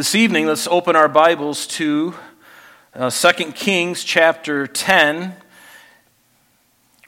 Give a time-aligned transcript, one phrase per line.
[0.00, 2.14] This evening, let's open our Bibles to
[2.94, 5.34] uh, 2 Kings chapter 10.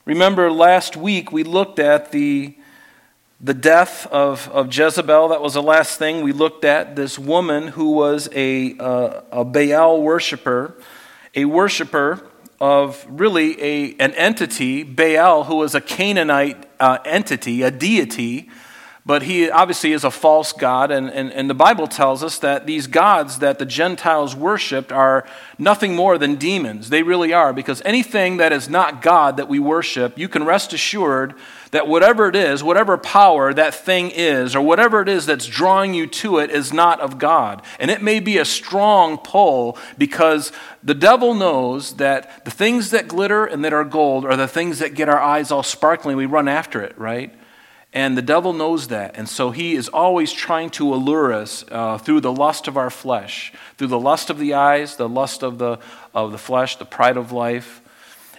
[0.05, 2.55] Remember, last week we looked at the,
[3.41, 5.29] the death of, of Jezebel.
[5.29, 6.95] That was the last thing we looked at.
[6.95, 10.75] This woman who was a, uh, a Baal worshiper,
[11.35, 12.21] a worshiper
[12.61, 18.51] of really a, an entity, Baal, who was a Canaanite uh, entity, a deity
[19.05, 22.67] but he obviously is a false God, and, and, and the Bible tells us that
[22.67, 25.27] these gods that the Gentiles worshiped are
[25.59, 26.89] nothing more than demons.
[26.89, 30.73] They really are, because anything that is not God that we worship, you can rest
[30.73, 31.35] assured
[31.73, 35.95] that whatever it is, whatever power that thing is, or whatever it is that's drawing
[35.95, 37.61] you to it, is not of God.
[37.81, 40.53] And it may be a strong pull because
[40.85, 44.79] the devil knows that the things that glitter and that are gold are the things
[44.79, 46.17] that get our eyes all sparkling.
[46.17, 47.35] We run after it, right?
[47.93, 49.17] And the devil knows that.
[49.19, 52.89] And so he is always trying to allure us uh, through the lust of our
[52.89, 55.79] flesh, through the lust of the eyes, the lust of the,
[56.15, 57.83] of the flesh, the pride of life.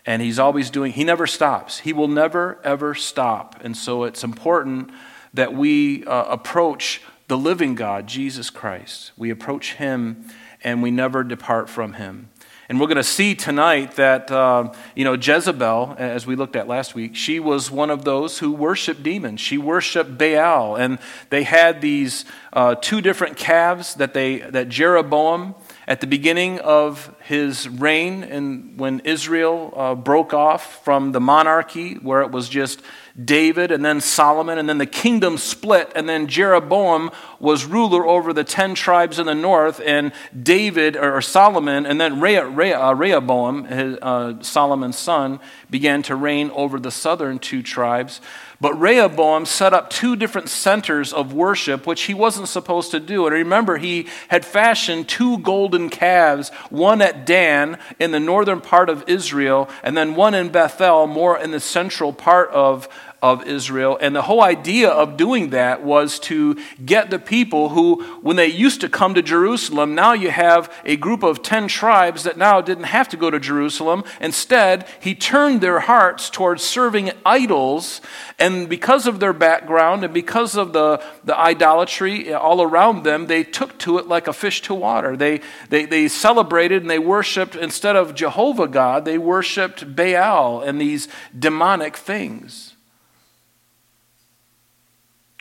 [0.05, 1.79] And he's always doing, he never stops.
[1.79, 3.61] He will never, ever stop.
[3.63, 4.89] And so it's important
[5.33, 9.11] that we uh, approach the living God, Jesus Christ.
[9.17, 10.25] We approach him
[10.63, 12.29] and we never depart from him.
[12.73, 16.67] And we're going to see tonight that, uh, you know, Jezebel, as we looked at
[16.67, 19.41] last week, she was one of those who worshiped demons.
[19.41, 20.75] She worshiped Baal.
[20.75, 20.97] And
[21.29, 25.53] they had these uh, two different calves that, they, that Jeroboam,
[25.87, 31.93] at the beginning of his reign, and when Israel uh, broke off from the monarchy,
[31.95, 32.81] where it was just
[33.21, 38.33] David and then Solomon, and then the kingdom split, and then Jeroboam was ruler over
[38.33, 40.11] the ten tribes in the north, and
[40.41, 46.79] David or Solomon, and then uh, Rehoboam, his, uh, Solomon's son, began to reign over
[46.79, 48.19] the southern two tribes.
[48.63, 53.25] But Rehoboam set up two different centers of worship, which he wasn't supposed to do.
[53.27, 58.89] And remember, he had fashioned two golden calves, one at Dan in the northern part
[58.89, 62.87] of Israel, and then one in Bethel, more in the central part of,
[63.23, 63.97] of Israel.
[64.01, 68.47] And the whole idea of doing that was to get the people who, when they
[68.47, 72.59] used to come to Jerusalem, now you have a group of 10 tribes that now
[72.59, 74.03] didn't have to go to Jerusalem.
[74.19, 78.01] Instead, he turned their hearts towards serving idols.
[78.39, 83.45] And because of their background and because of the, the idolatry all around them, they
[83.45, 85.15] took to it like a fish to water.
[85.15, 90.81] They, they, they celebrated and they worshiped, instead of Jehovah God, they worshiped Baal and
[90.81, 91.07] these
[91.39, 92.72] demonic things.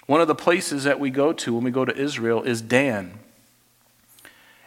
[0.06, 3.18] One of the places that we go to when we go to Israel is Dan.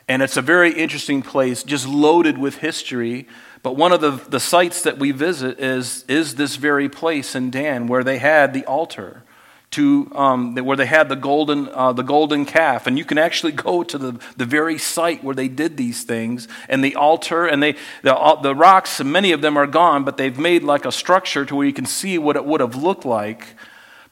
[0.08, 3.28] And it's a very interesting place, just loaded with history.
[3.64, 7.50] But one of the, the sites that we visit is, is this very place in
[7.50, 9.24] Dan where they had the altar.
[9.72, 12.88] To, um, where they had the golden, uh, the golden calf.
[12.88, 16.48] And you can actually go to the, the very site where they did these things
[16.70, 17.46] and the altar.
[17.46, 20.94] And they, the, the rocks, many of them are gone, but they've made like a
[20.94, 23.56] structure to where you can see what it would have looked like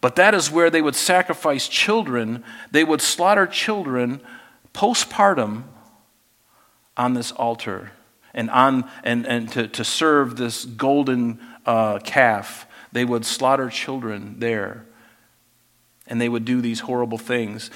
[0.03, 2.43] but that is where they would sacrifice children.
[2.71, 4.19] They would slaughter children
[4.73, 5.63] postpartum
[6.97, 7.93] on this altar
[8.33, 12.67] and, on, and, and to, to serve this golden uh, calf.
[12.91, 14.83] They would slaughter children there.
[16.05, 17.71] And they would do these horrible things.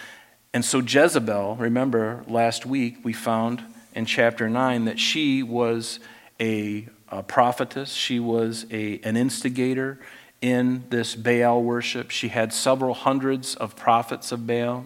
[0.53, 3.63] And so, Jezebel, remember last week we found
[3.93, 6.01] in chapter 9 that she was
[6.41, 10.01] a, a prophetess, she was a, an instigator,
[10.41, 12.11] in this Baal worship.
[12.11, 14.85] She had several hundreds of prophets of Baal.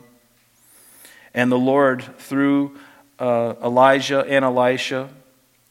[1.34, 2.78] And the Lord, through
[3.20, 5.10] uh, Elijah and Elisha,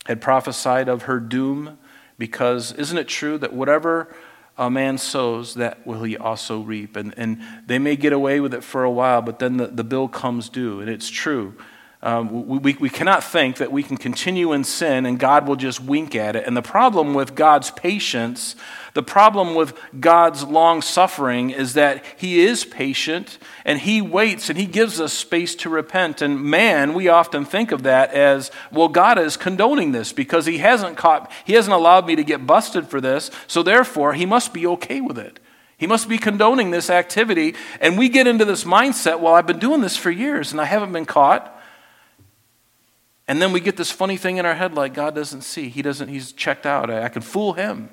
[0.07, 1.79] had prophesied of her doom
[2.19, 4.15] because isn't it true that whatever
[4.59, 6.97] a man sows, that will he also reap?
[6.97, 9.85] And, and they may get away with it for a while, but then the, the
[9.85, 10.81] bill comes due.
[10.81, 11.55] And it's true.
[12.03, 15.83] Um, we, we cannot think that we can continue in sin and God will just
[15.83, 16.47] wink at it.
[16.47, 18.57] And the problem with God's patience,
[18.95, 24.59] the problem with God's long suffering is that He is patient and He waits and
[24.59, 26.23] He gives us space to repent.
[26.23, 30.57] And man, we often think of that as, well, God is condoning this because He
[30.57, 34.55] hasn't caught, He hasn't allowed me to get busted for this, so therefore He must
[34.55, 35.39] be okay with it.
[35.77, 37.55] He must be condoning this activity.
[37.79, 40.65] And we get into this mindset, well, I've been doing this for years and I
[40.65, 41.59] haven't been caught.
[43.31, 45.69] And then we get this funny thing in our head like God doesn't see.
[45.69, 46.91] He doesn't, he's checked out.
[46.91, 47.89] I, I can fool him.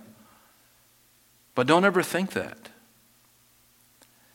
[1.54, 2.70] But don't ever think that.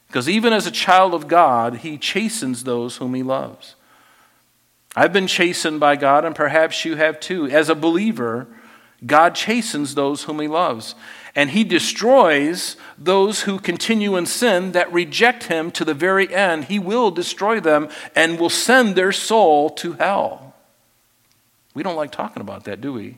[0.07, 3.75] Because even as a child of God, he chastens those whom he loves.
[4.95, 7.47] I've been chastened by God, and perhaps you have too.
[7.49, 8.47] As a believer,
[9.05, 10.95] God chastens those whom he loves.
[11.35, 16.67] And he destroys those who continue in sin that reject him to the very end.
[16.67, 20.52] He will destroy them and will send their soul to hell.
[21.75, 23.17] We don't like talking about that, do we?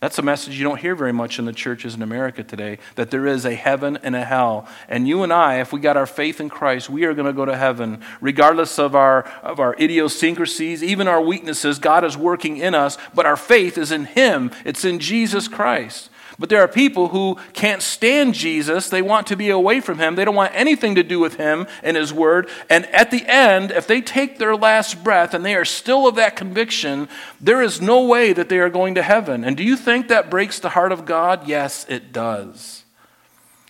[0.00, 3.10] That's a message you don't hear very much in the churches in America today that
[3.10, 4.66] there is a heaven and a hell.
[4.88, 7.34] And you and I, if we got our faith in Christ, we are going to
[7.34, 8.02] go to heaven.
[8.22, 13.26] Regardless of our, of our idiosyncrasies, even our weaknesses, God is working in us, but
[13.26, 16.09] our faith is in Him, it's in Jesus Christ.
[16.40, 18.88] But there are people who can't stand Jesus.
[18.88, 20.14] They want to be away from him.
[20.14, 22.48] They don't want anything to do with him and his word.
[22.70, 26.14] And at the end, if they take their last breath and they are still of
[26.14, 27.10] that conviction,
[27.42, 29.44] there is no way that they are going to heaven.
[29.44, 31.46] And do you think that breaks the heart of God?
[31.46, 32.79] Yes, it does.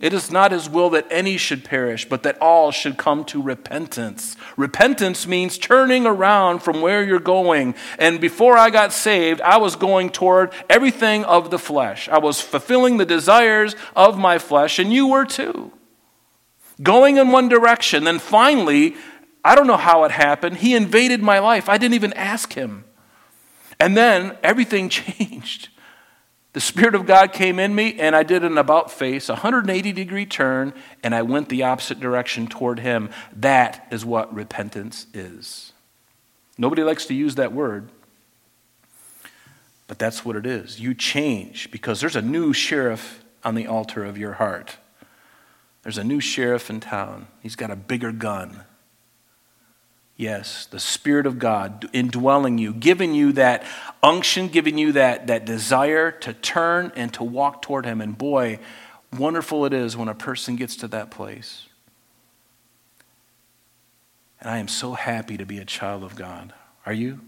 [0.01, 3.43] It is not his will that any should perish, but that all should come to
[3.43, 4.35] repentance.
[4.57, 7.75] Repentance means turning around from where you're going.
[7.99, 12.09] And before I got saved, I was going toward everything of the flesh.
[12.09, 15.71] I was fulfilling the desires of my flesh, and you were too.
[16.83, 18.05] Going in one direction.
[18.05, 18.97] Then finally,
[19.45, 21.69] I don't know how it happened, he invaded my life.
[21.69, 22.85] I didn't even ask him.
[23.79, 25.69] And then everything changed.
[26.53, 29.93] The Spirit of God came in me, and I did an about face, a 180
[29.93, 33.11] degree turn, and I went the opposite direction toward Him.
[33.35, 35.73] That is what repentance is.
[36.59, 37.89] Nobody likes to use that word,
[39.87, 40.81] but that's what it is.
[40.81, 44.77] You change because there's a new sheriff on the altar of your heart.
[45.83, 47.29] There's a new sheriff in town.
[47.43, 48.65] He's got a bigger gun.
[50.21, 53.65] Yes, the Spirit of God indwelling you, giving you that
[54.03, 58.03] unction, giving you that, that desire to turn and to walk toward Him.
[58.03, 58.59] And boy,
[59.17, 61.69] wonderful it is when a person gets to that place.
[64.43, 66.53] And I am so happy to be a child of God.
[66.85, 67.21] Are you?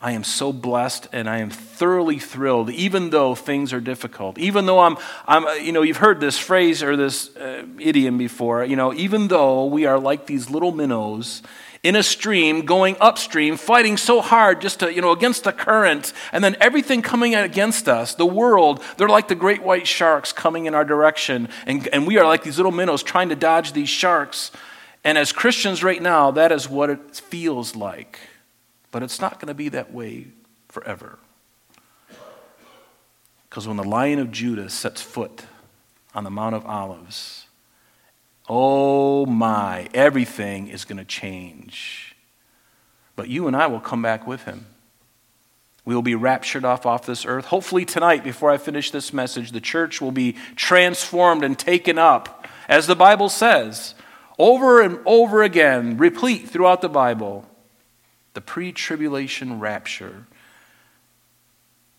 [0.00, 4.38] I am so blessed and I am thoroughly thrilled, even though things are difficult.
[4.38, 8.64] Even though I'm, I'm you know, you've heard this phrase or this uh, idiom before,
[8.64, 11.42] you know, even though we are like these little minnows
[11.82, 16.12] in a stream going upstream, fighting so hard just to, you know, against the current,
[16.32, 20.66] and then everything coming against us, the world, they're like the great white sharks coming
[20.66, 23.88] in our direction, and, and we are like these little minnows trying to dodge these
[23.88, 24.50] sharks.
[25.04, 28.18] And as Christians right now, that is what it feels like.
[28.90, 30.26] But it's not going to be that way
[30.68, 31.18] forever.
[33.48, 35.44] Because when the lion of Judah sets foot
[36.14, 37.46] on the Mount of Olives,
[38.48, 42.16] Oh my, everything is going to change.
[43.14, 44.66] But you and I will come back with him.
[45.84, 47.46] We will be raptured off off this earth.
[47.46, 52.46] Hopefully tonight before I finish this message the church will be transformed and taken up
[52.68, 53.94] as the Bible says
[54.38, 57.46] over and over again replete throughout the Bible
[58.34, 60.26] the pre-tribulation rapture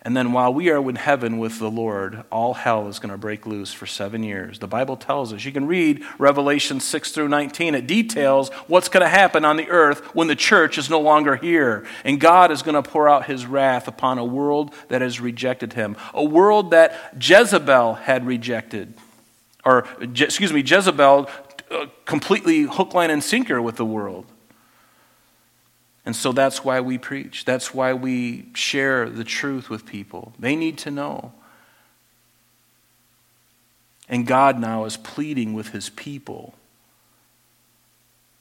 [0.01, 3.17] and then while we are in heaven with the Lord, all hell is going to
[3.17, 4.59] break loose for seven years.
[4.59, 5.43] The Bible tells us.
[5.43, 7.75] You can read Revelation 6 through 19.
[7.75, 11.35] It details what's going to happen on the earth when the church is no longer
[11.35, 11.85] here.
[12.05, 15.73] And God is going to pour out his wrath upon a world that has rejected
[15.73, 18.93] him, a world that Jezebel had rejected.
[19.65, 21.29] Or, excuse me, Jezebel
[21.69, 24.25] uh, completely hook, line, and sinker with the world.
[26.09, 27.45] And so that's why we preach.
[27.45, 30.33] That's why we share the truth with people.
[30.39, 31.33] They need to know.
[34.09, 36.55] And God now is pleading with his people.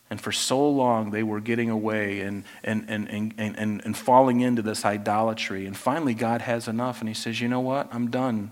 [0.09, 4.41] And for so long, they were getting away and, and, and, and, and, and falling
[4.41, 5.67] into this idolatry.
[5.67, 7.01] And finally, God has enough.
[7.01, 7.93] And he says, You know what?
[7.93, 8.51] I'm done.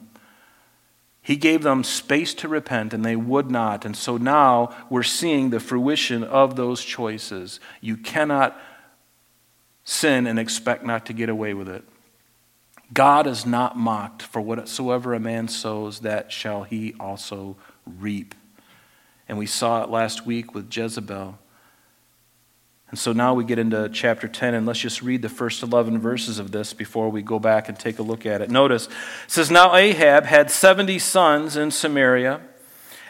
[1.23, 3.87] He gave them space to repent, and they would not.
[3.87, 7.61] And so now we're seeing the fruition of those choices.
[7.81, 8.61] You cannot
[9.87, 11.85] sin and expect not to get away with it.
[12.93, 18.35] God is not mocked, for whatsoever a man sows, that shall he also reap.
[19.29, 21.39] And we saw it last week with Jezebel.
[22.91, 25.99] And so now we get into chapter 10, and let's just read the first 11
[25.99, 28.51] verses of this before we go back and take a look at it.
[28.51, 28.93] Notice, it
[29.29, 32.41] says, Now Ahab had 70 sons in Samaria.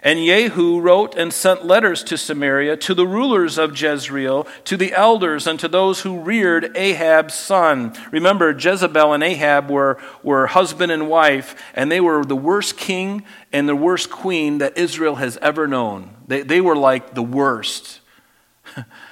[0.03, 4.93] And Jehu wrote and sent letters to Samaria, to the rulers of Jezreel, to the
[4.93, 7.95] elders, and to those who reared Ahab's son.
[8.11, 13.25] Remember, Jezebel and Ahab were, were husband and wife, and they were the worst king
[13.53, 16.11] and the worst queen that Israel has ever known.
[16.27, 18.01] They, they were like the worst.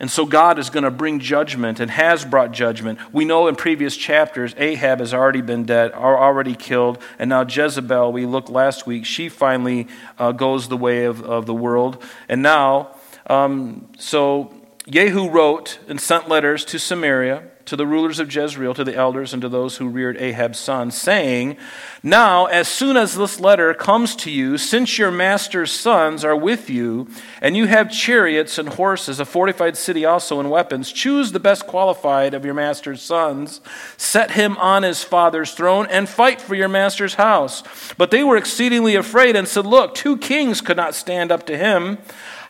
[0.00, 2.98] And so God is going to bring judgment and has brought judgment.
[3.12, 7.02] We know in previous chapters, Ahab has already been dead, already killed.
[7.18, 9.88] And now Jezebel, we looked last week, she finally
[10.18, 12.02] uh, goes the way of, of the world.
[12.30, 14.54] And now, um, so
[14.88, 19.32] Jehu wrote and sent letters to Samaria to the rulers of Jezreel, to the elders,
[19.32, 21.56] and to those who reared Ahab's son, saying,
[22.02, 26.68] Now, as soon as this letter comes to you, since your master's sons are with
[26.68, 27.06] you,
[27.40, 31.68] and you have chariots and horses, a fortified city also, and weapons, choose the best
[31.68, 33.60] qualified of your master's sons,
[33.96, 37.62] set him on his father's throne, and fight for your master's house.
[37.96, 41.56] But they were exceedingly afraid and said, Look, two kings could not stand up to
[41.56, 41.98] him.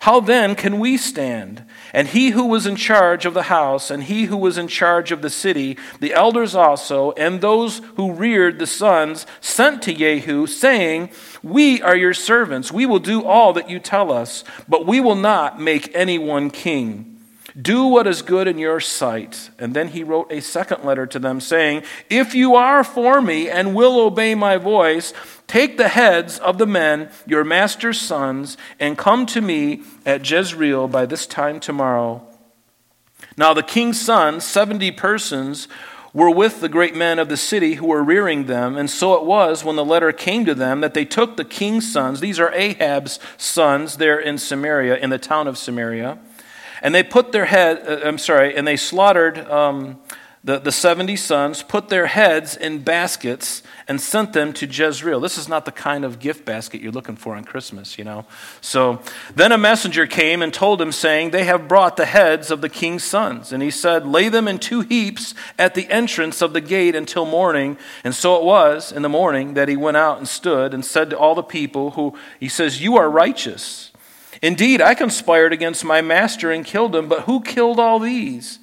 [0.01, 1.67] How then can we stand?
[1.93, 5.13] And he who was in charge of the house, and he who was in charge
[5.13, 10.47] of the city, the elders also, and those who reared the sons, sent to Jehu,
[10.47, 11.11] saying,
[11.43, 12.73] We are your servants.
[12.73, 17.19] We will do all that you tell us, but we will not make anyone king.
[17.61, 19.51] Do what is good in your sight.
[19.59, 23.51] And then he wrote a second letter to them, saying, If you are for me
[23.51, 25.13] and will obey my voice,
[25.51, 30.87] Take the heads of the men, your master's sons, and come to me at Jezreel
[30.87, 32.25] by this time tomorrow.
[33.37, 35.67] Now the king's sons, seventy persons,
[36.13, 38.77] were with the great men of the city who were rearing them.
[38.77, 41.93] And so it was when the letter came to them that they took the king's
[41.93, 42.21] sons.
[42.21, 46.21] These are Ahab's sons there in Samaria, in the town of Samaria.
[46.81, 49.99] And they put their head, uh, I'm sorry, and they slaughtered um,
[50.43, 55.21] the, the 70 sons, put their heads in baskets, and sent them to Jezreel.
[55.21, 58.25] This is not the kind of gift basket you're looking for on Christmas, you know.
[58.63, 59.03] So
[59.35, 62.71] then a messenger came and told him, saying, They have brought the heads of the
[62.71, 63.53] king's sons.
[63.53, 67.27] And he said, Lay them in two heaps at the entrance of the gate until
[67.27, 67.77] morning.
[68.03, 71.11] And so it was in the morning that he went out and stood and said
[71.11, 73.91] to all the people who, he says, You are righteous.
[74.41, 78.60] Indeed, I conspired against my master and killed him, but who killed all these?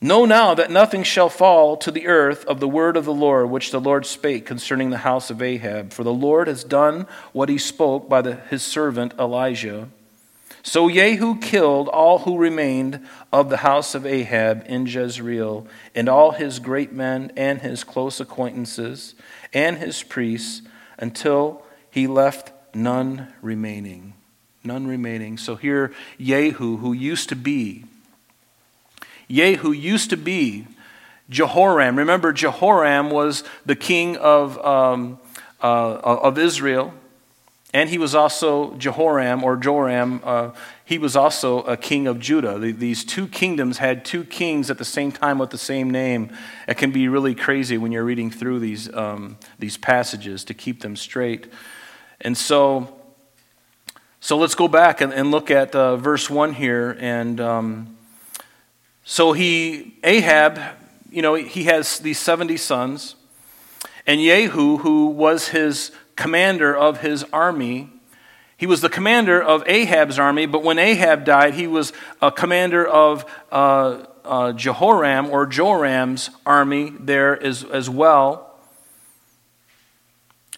[0.00, 3.48] Know now that nothing shall fall to the earth of the word of the Lord
[3.48, 7.48] which the Lord spake concerning the house of Ahab, for the Lord has done what
[7.48, 9.88] he spoke by the, his servant Elijah.
[10.62, 16.32] So Jehu killed all who remained of the house of Ahab in Jezreel, and all
[16.32, 19.14] his great men and his close acquaintances
[19.54, 20.60] and his priests,
[20.98, 24.12] until he left none remaining.
[24.62, 25.38] None remaining.
[25.38, 27.84] So here, Jehu, who used to be
[29.30, 30.66] Jehu used to be
[31.28, 31.96] Jehoram.
[31.96, 35.18] Remember, Jehoram was the king of, um,
[35.62, 36.94] uh, of Israel,
[37.74, 40.20] and he was also Jehoram or Joram.
[40.22, 40.50] Uh,
[40.84, 42.58] he was also a king of Judah.
[42.58, 46.30] These two kingdoms had two kings at the same time with the same name.
[46.68, 50.80] It can be really crazy when you're reading through these, um, these passages to keep
[50.80, 51.52] them straight.
[52.20, 52.96] And so,
[54.20, 56.96] so let's go back and, and look at uh, verse 1 here.
[57.00, 57.40] And.
[57.40, 57.95] Um,
[59.08, 60.60] so he, Ahab,
[61.08, 63.14] you know, he has these 70 sons,
[64.04, 67.88] and Jehu, who was his commander of his army,
[68.56, 72.84] he was the commander of Ahab's army, but when Ahab died, he was a commander
[72.84, 78.45] of uh, uh, Jehoram or Joram's army there as, as well.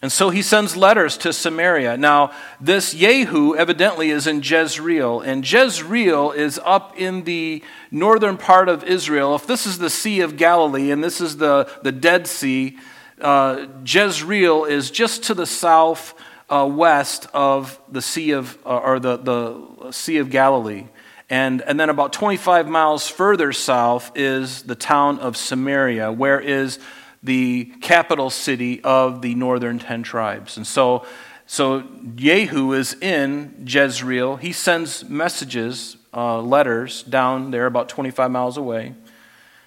[0.01, 1.97] And so he sends letters to Samaria.
[1.97, 8.69] Now, this Jehu evidently is in Jezreel, and Jezreel is up in the northern part
[8.69, 9.35] of Israel.
[9.35, 12.79] If this is the Sea of Galilee and this is the, the Dead Sea,
[13.21, 16.15] uh, Jezreel is just to the south
[16.49, 20.87] uh, west of the Sea of, uh, or the, the Sea of Galilee.
[21.29, 26.79] And, and then about 25 miles further south is the town of Samaria, where is
[27.23, 30.57] the capital city of the northern ten tribes.
[30.57, 31.07] And so,
[31.47, 31.83] so
[32.15, 34.37] Jehu is in Jezreel.
[34.37, 38.95] He sends messages, uh, letters down there about 25 miles away.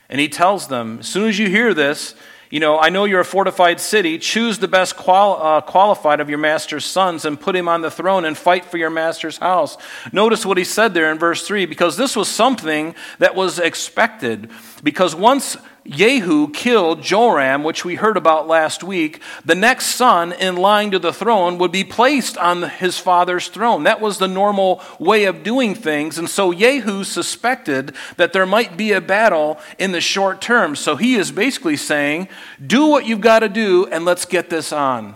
[0.10, 2.16] And he tells them, as soon as you hear this,
[2.52, 4.18] you know, I know you're a fortified city.
[4.20, 7.90] Choose the best qual- uh, qualified of your master's sons and put him on the
[7.90, 9.78] throne and fight for your master's house.
[10.12, 14.52] Notice what he said there in verse 3 because this was something that was expected.
[14.84, 15.56] Because once
[15.88, 21.00] Jehu killed Joram, which we heard about last week, the next son in line to
[21.00, 23.84] the throne would be placed on his father's throne.
[23.84, 26.20] That was the normal way of doing things.
[26.20, 30.76] And so Jehu suspected that there might be a battle in the short term.
[30.76, 32.30] So he is basically saying,
[32.64, 35.16] Do what you've got to do and let's get this on.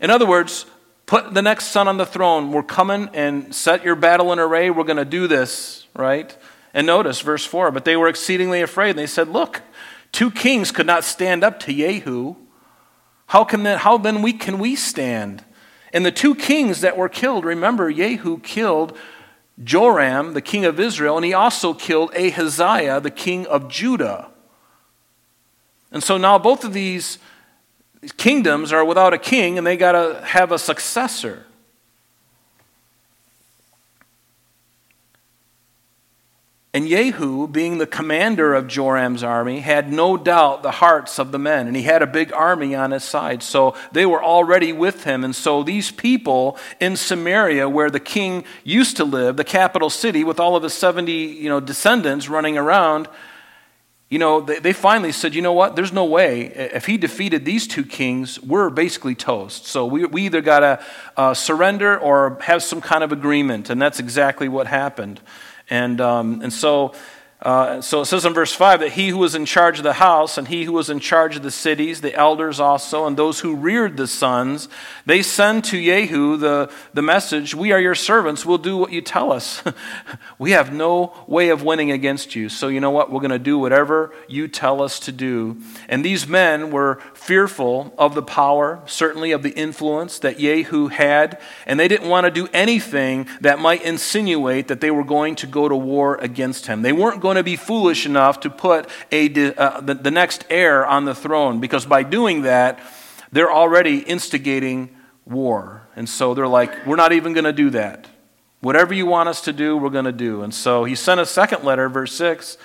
[0.00, 0.66] In other words,
[1.06, 2.52] put the next son on the throne.
[2.52, 4.68] We're coming and set your battle in array.
[4.68, 6.36] We're going to do this, right?
[6.74, 8.90] And notice verse 4 But they were exceedingly afraid.
[8.90, 9.62] And they said, Look,
[10.12, 12.34] two kings could not stand up to Jehu.
[13.26, 15.44] How, can then, how then we, can we stand?
[15.92, 18.98] And the two kings that were killed, remember, Jehu killed
[19.62, 24.30] Joram, the king of Israel, and he also killed Ahaziah, the king of Judah.
[25.92, 27.18] And so now both of these
[28.16, 31.46] kingdoms are without a king, and they got to have a successor.
[36.74, 41.38] And Jehu, being the commander of Joram's army, had no doubt the hearts of the
[41.38, 43.44] men, and he had a big army on his side.
[43.44, 45.22] So they were already with him.
[45.22, 50.24] And so these people in Samaria, where the king used to live, the capital city,
[50.24, 53.06] with all of his 70 you know, descendants running around,
[54.10, 56.46] you know, they, they finally said, you know what, there's no way.
[56.46, 59.66] If he defeated these two kings, we're basically toast.
[59.66, 60.84] So we, we either got to
[61.16, 63.70] uh, surrender or have some kind of agreement.
[63.70, 65.20] And that's exactly what happened.
[65.70, 66.94] And, um, and so
[67.44, 69.92] uh, so it says in verse 5 that he who was in charge of the
[69.92, 73.40] house and he who was in charge of the cities, the elders also, and those
[73.40, 74.66] who reared the sons,
[75.04, 79.02] they send to Jehu the, the message We are your servants, we'll do what you
[79.02, 79.62] tell us.
[80.38, 82.48] we have no way of winning against you.
[82.48, 83.12] So you know what?
[83.12, 85.58] We're going to do whatever you tell us to do.
[85.86, 91.38] And these men were fearful of the power, certainly of the influence that Jehu had,
[91.66, 95.46] and they didn't want to do anything that might insinuate that they were going to
[95.46, 96.80] go to war against him.
[96.80, 100.86] They weren't going to be foolish enough to put a, uh, the, the next heir
[100.86, 102.78] on the throne because by doing that,
[103.32, 105.82] they're already instigating war.
[105.96, 108.08] And so they're like, we're not even going to do that.
[108.60, 110.42] Whatever you want us to do, we're going to do.
[110.42, 112.56] And so he sent a second letter, verse 6.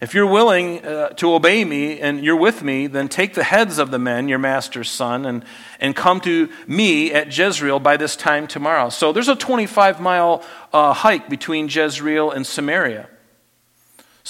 [0.00, 3.78] If you're willing uh, to obey me and you're with me, then take the heads
[3.78, 5.44] of the men, your master's son, and,
[5.78, 8.88] and come to me at Jezreel by this time tomorrow.
[8.88, 13.10] So there's a 25 mile uh, hike between Jezreel and Samaria.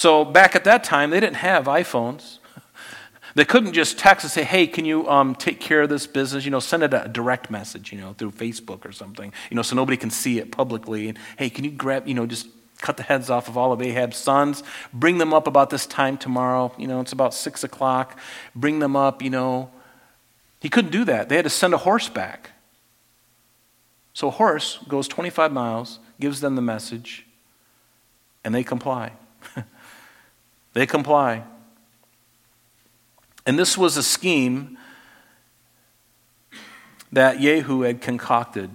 [0.00, 2.38] So back at that time, they didn't have iPhones.
[3.36, 6.44] They couldn't just text and say, hey, can you um, take care of this business?
[6.44, 9.62] You know, send it a direct message, you know, through Facebook or something, you know,
[9.62, 11.08] so nobody can see it publicly.
[11.08, 13.80] And, hey, can you grab, you know, just cut the heads off of all of
[13.80, 16.72] Ahab's sons, bring them up about this time tomorrow.
[16.76, 18.18] You know, it's about 6 o'clock.
[18.56, 19.70] Bring them up, you know.
[20.58, 21.28] He couldn't do that.
[21.28, 22.50] They had to send a horse back.
[24.12, 27.26] So a horse goes 25 miles, gives them the message,
[28.42, 29.12] and they comply.
[30.72, 31.44] They comply.
[33.46, 34.78] And this was a scheme
[37.12, 38.70] that Jehu had concocted,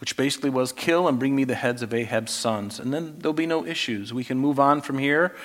[0.00, 2.80] which basically was kill and bring me the heads of Ahab's sons.
[2.80, 4.12] And then there'll be no issues.
[4.12, 5.36] We can move on from here.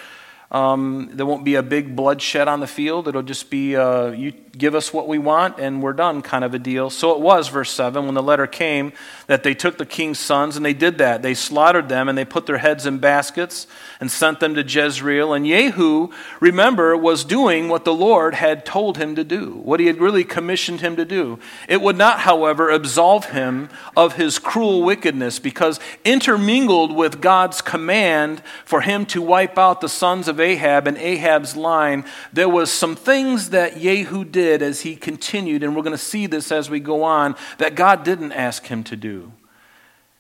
[0.54, 3.08] Um, there won't be a big bloodshed on the field.
[3.08, 6.54] It'll just be, uh, you give us what we want and we're done kind of
[6.54, 6.92] a deal.
[6.92, 8.94] So it was, verse 7, when the letter came,
[9.26, 11.24] that they took the king's sons and they did that.
[11.24, 13.66] They slaughtered them and they put their heads in baskets
[14.00, 15.34] and sent them to Jezreel.
[15.34, 19.88] And Jehu, remember, was doing what the Lord had told him to do, what he
[19.88, 21.40] had really commissioned him to do.
[21.68, 28.44] It would not, however, absolve him of his cruel wickedness because intermingled with God's command
[28.66, 32.96] for him to wipe out the sons of Ahab and Ahab's line, there was some
[32.96, 36.80] things that Jehu did as he continued, and we're going to see this as we
[36.80, 39.32] go on, that God didn't ask him to do.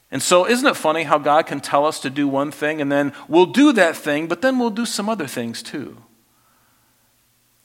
[0.09, 2.91] And so, isn't it funny how God can tell us to do one thing and
[2.91, 5.97] then we'll do that thing, but then we'll do some other things too?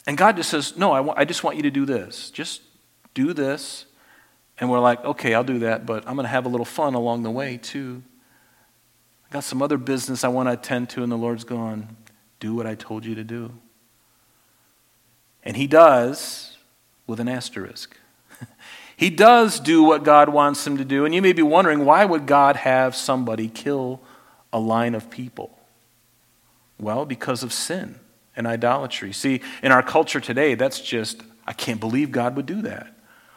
[0.07, 2.31] And God just says, No, I, I just want you to do this.
[2.31, 2.63] Just
[3.13, 3.85] do this.
[4.59, 6.95] And we're like, Okay, I'll do that, but I'm going to have a little fun
[6.95, 8.03] along the way too.
[9.31, 11.97] I got some other business I want to attend to, and the Lord's gone,
[12.41, 13.53] Do what I told you to do.
[15.43, 16.57] And He does
[17.07, 17.97] with an asterisk.
[18.99, 21.05] He does do what God wants him to do.
[21.05, 24.01] And you may be wondering, why would God have somebody kill
[24.53, 25.57] a line of people?
[26.81, 28.01] Well, because of sin
[28.35, 29.13] and idolatry.
[29.13, 32.93] See, in our culture today, that's just, I can't believe God would do that.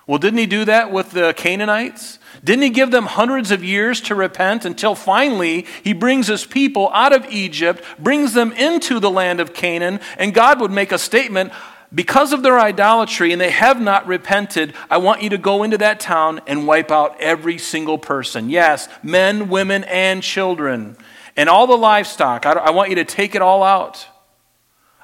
[0.07, 2.17] Well, didn't he do that with the Canaanites?
[2.43, 6.89] Didn't he give them hundreds of years to repent until finally he brings his people
[6.91, 10.97] out of Egypt, brings them into the land of Canaan, and God would make a
[10.97, 11.51] statement
[11.93, 15.77] because of their idolatry and they have not repented, I want you to go into
[15.79, 18.49] that town and wipe out every single person.
[18.49, 20.95] Yes, men, women, and children,
[21.35, 22.45] and all the livestock.
[22.45, 24.07] I, want you to take it all out.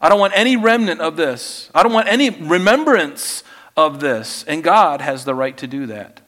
[0.01, 1.69] I don't want any remnant of this.
[1.75, 3.43] I don't want any remembrance
[3.75, 4.43] of this.
[4.45, 6.21] And God has the right to do that.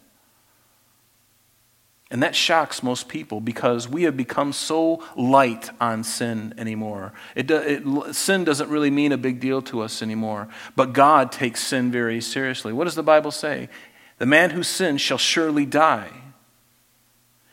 [2.12, 7.14] And that shocks most people because we have become so light on sin anymore.
[7.36, 10.48] It, it, sin doesn't really mean a big deal to us anymore.
[10.76, 12.74] But God takes sin very seriously.
[12.74, 13.70] What does the Bible say?
[14.18, 16.10] The man who sins shall surely die.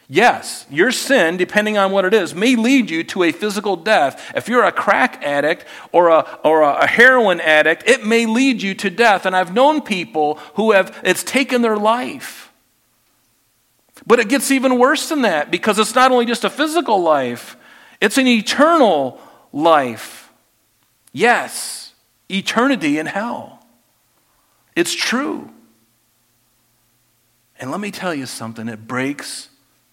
[0.09, 4.33] Yes, your sin, depending on what it is, may lead you to a physical death.
[4.37, 8.75] If you're a crack addict or a, or a heroin addict, it may lead you
[8.77, 9.27] to death.
[9.27, 12.46] And I've known people who have, it's taken their life.
[14.07, 17.57] But it gets even worse than that because it's not only just a physical life,
[18.01, 19.21] it's an eternal
[19.53, 20.33] life.
[21.13, 21.93] Yes,
[22.31, 23.67] eternity in hell.
[24.77, 25.51] It's true.
[27.59, 29.49] And let me tell you something, it breaks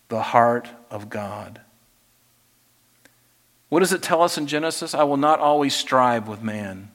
[0.10, 1.62] the heart of God.
[3.70, 4.94] What does it tell us in Genesis?
[4.94, 6.92] I will not always strive with man.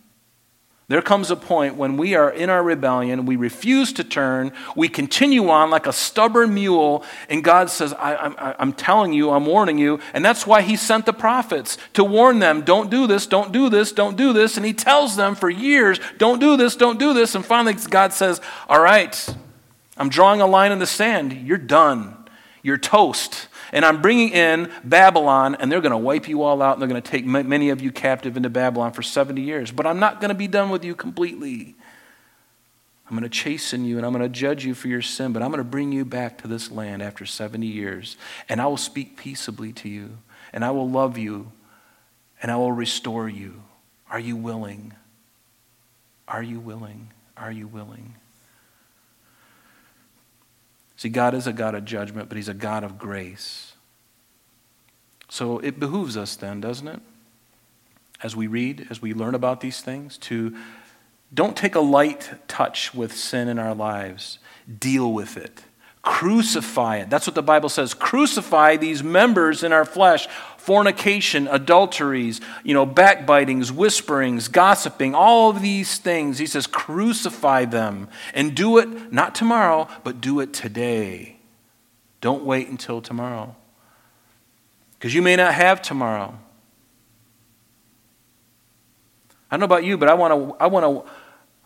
[0.88, 4.88] There comes a point when we are in our rebellion, we refuse to turn, we
[4.88, 9.76] continue on like a stubborn mule, and God says, I, am telling you, I'm warning
[9.76, 10.00] you.
[10.14, 13.68] And that's why He sent the prophets to warn them, don't do this, don't do
[13.68, 14.56] this, don't do this.
[14.56, 17.34] And He tells them for years, don't do this, don't do this.
[17.34, 19.34] And finally, God says, All right,
[19.98, 21.34] I'm drawing a line in the sand.
[21.34, 22.16] You're done.
[22.62, 23.48] You're toast.
[23.72, 26.88] And I'm bringing in Babylon, and they're going to wipe you all out, and they're
[26.88, 29.70] going to take many of you captive into Babylon for 70 years.
[29.70, 31.74] But I'm not going to be done with you completely.
[33.08, 35.42] I'm going to chasten you and I'm going to judge you for your sin, but
[35.42, 38.18] I'm going to bring you back to this land after 70 years.
[38.50, 40.18] And I will speak peaceably to you,
[40.52, 41.52] and I will love you,
[42.42, 43.62] and I will restore you.
[44.10, 44.92] Are you willing?
[46.26, 47.10] Are you willing?
[47.34, 48.14] Are you willing?
[50.98, 53.74] See, God is a God of judgment, but He's a God of grace.
[55.28, 57.00] So it behooves us then, doesn't it?
[58.20, 60.56] As we read, as we learn about these things, to
[61.32, 64.40] don't take a light touch with sin in our lives.
[64.78, 65.62] Deal with it.
[66.08, 67.10] Crucify it.
[67.10, 67.92] That's what the Bible says.
[67.92, 75.60] Crucify these members in our flesh fornication, adulteries, you know, backbitings, whisperings, gossiping, all of
[75.60, 76.38] these things.
[76.38, 81.36] He says, crucify them and do it not tomorrow, but do it today.
[82.22, 83.54] Don't wait until tomorrow.
[84.98, 86.38] Because you may not have tomorrow.
[89.50, 91.12] I don't know about you, but I want to I want to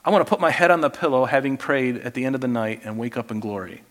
[0.05, 2.41] I want to put my head on the pillow having prayed at the end of
[2.41, 3.83] the night and wake up in glory.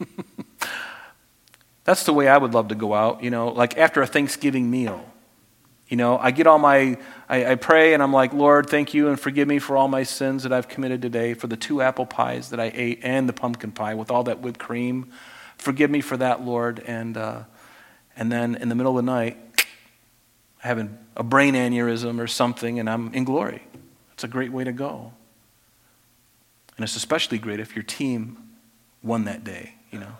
[1.84, 4.70] That's the way I would love to go out, you know, like after a Thanksgiving
[4.70, 5.04] meal.
[5.88, 9.08] You know, I get all my, I, I, pray and I'm like, Lord, thank you
[9.08, 12.06] and forgive me for all my sins that I've committed today, for the two apple
[12.06, 15.10] pies that I ate and the pumpkin pie with all that whipped cream.
[15.58, 16.80] Forgive me for that, Lord.
[16.86, 17.42] And, uh,
[18.16, 19.36] and then in the middle of the night,
[20.58, 23.64] having a brain aneurysm or something and I'm in glory.
[24.12, 25.12] It's a great way to go.
[26.76, 28.38] And it's especially great if your team
[29.02, 30.12] won that day, you know.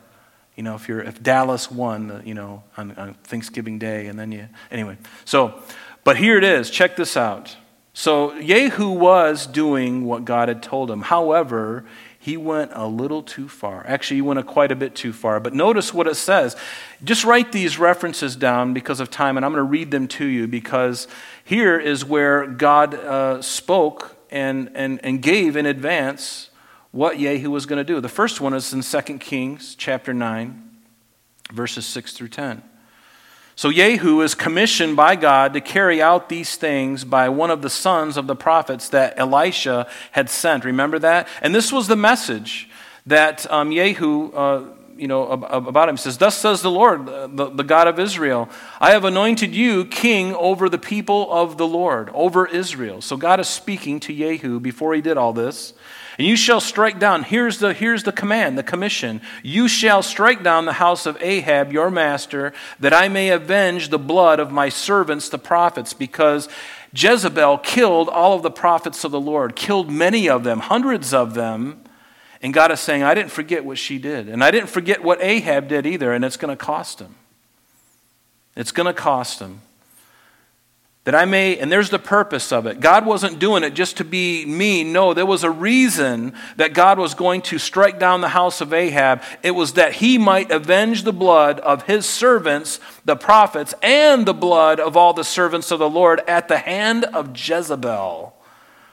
[0.57, 4.31] You know, if you're if Dallas won, you know, on, on Thanksgiving Day, and then
[4.31, 4.99] you anyway.
[5.25, 5.63] So,
[6.05, 6.69] but here it is.
[6.71, 7.57] Check this out.
[7.93, 11.03] So Jehu was doing what God had told him.
[11.03, 11.85] However,
[12.19, 13.83] he went a little too far.
[13.87, 15.41] Actually, he went a quite a bit too far.
[15.41, 16.55] But notice what it says.
[17.03, 20.27] Just write these references down because of time, and I'm going to read them to
[20.27, 21.09] you because
[21.43, 26.50] here is where God uh, spoke and, and, and gave in advance
[26.93, 28.01] what Jehu was going to do.
[28.01, 30.71] The first one is in 2 Kings chapter 9,
[31.53, 32.63] verses 6 through 10.
[33.55, 37.71] So Jehu is commissioned by God to carry out these things by one of the
[37.71, 40.65] sons of the prophets that Elisha had sent.
[40.65, 41.29] Remember that?
[41.43, 42.69] And this was the message
[43.07, 44.33] that um, Jehu.
[44.33, 44.65] Uh,
[45.01, 45.97] you know, about him.
[45.97, 49.87] He says, Thus says the Lord, the, the God of Israel, I have anointed you
[49.87, 53.01] king over the people of the Lord, over Israel.
[53.01, 55.73] So God is speaking to Jehu before he did all this.
[56.19, 59.23] And you shall strike down, here's the, here's the command, the commission.
[59.43, 63.99] You shall strike down the house of Ahab, your master, that I may avenge the
[63.99, 66.47] blood of my servants, the prophets, because
[66.93, 71.33] Jezebel killed all of the prophets of the Lord, killed many of them, hundreds of
[71.33, 71.85] them.
[72.43, 74.29] And God is saying, I didn't forget what she did.
[74.29, 77.15] And I didn't forget what Ahab did either, and it's going to cost him.
[78.57, 79.61] It's going to cost him.
[81.05, 82.81] That I may, and there's the purpose of it.
[82.81, 84.93] God wasn't doing it just to be mean.
[84.93, 88.75] No, there was a reason that God was going to strike down the house of
[88.75, 89.23] Ahab.
[89.43, 94.35] It was that he might avenge the blood of his servants, the prophets, and the
[94.35, 98.30] blood of all the servants of the Lord at the hand of Jezebel.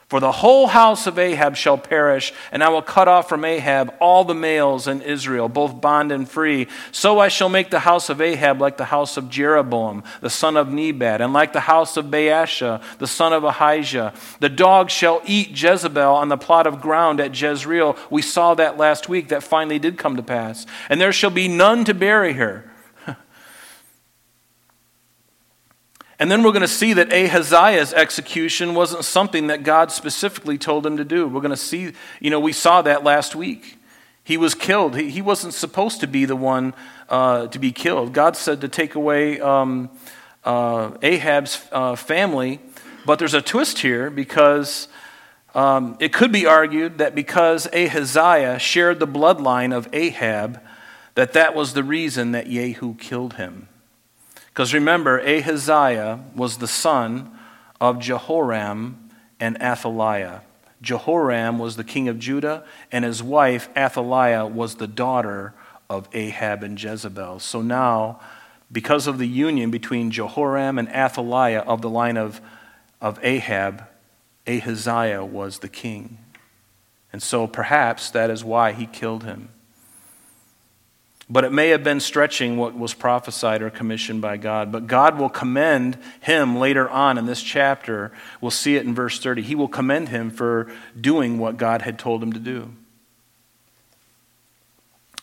[0.08, 3.94] For the whole house of Ahab shall perish, and I will cut off from Ahab
[4.00, 6.68] all the males in Israel, both bond and free.
[6.94, 10.56] So I shall make the house of Ahab like the house of Jeroboam, the son
[10.56, 14.14] of Nebat, and like the house of Baasha, the son of Ahijah.
[14.40, 17.98] The dog shall eat Jezebel on the plot of ground at Jezreel.
[18.10, 19.28] We saw that last week.
[19.28, 20.66] That finally did come to pass.
[20.88, 22.67] And there shall be none to bury her.
[26.20, 30.86] And then we're going to see that Ahaziah's execution wasn't something that God specifically told
[30.86, 31.28] him to do.
[31.28, 33.78] We're going to see, you know, we saw that last week.
[34.24, 34.96] He was killed.
[34.96, 36.74] He, he wasn't supposed to be the one
[37.08, 38.14] uh, to be killed.
[38.14, 39.90] God said to take away um,
[40.44, 42.60] uh, Ahab's uh, family.
[43.06, 44.88] But there's a twist here because
[45.54, 50.60] um, it could be argued that because Ahaziah shared the bloodline of Ahab,
[51.16, 53.70] that that was the reason that Jehu killed him.
[54.58, 57.30] Because remember, Ahaziah was the son
[57.80, 60.42] of Jehoram and Athaliah.
[60.82, 65.54] Jehoram was the king of Judah, and his wife, Athaliah, was the daughter
[65.92, 67.38] of Ahab and Jezebel.
[67.38, 68.20] So now
[68.72, 72.42] because of the union between Jehoram and Athaliah of the line of,
[73.00, 73.84] of Ahab,
[74.48, 76.18] Ahaziah was the king.
[77.14, 79.50] And so perhaps that is why he killed him.
[81.30, 84.72] But it may have been stretching what was prophesied or commissioned by God.
[84.72, 88.14] But God will commend him later on in this chapter.
[88.40, 89.42] We'll see it in verse 30.
[89.42, 92.72] He will commend him for doing what God had told him to do.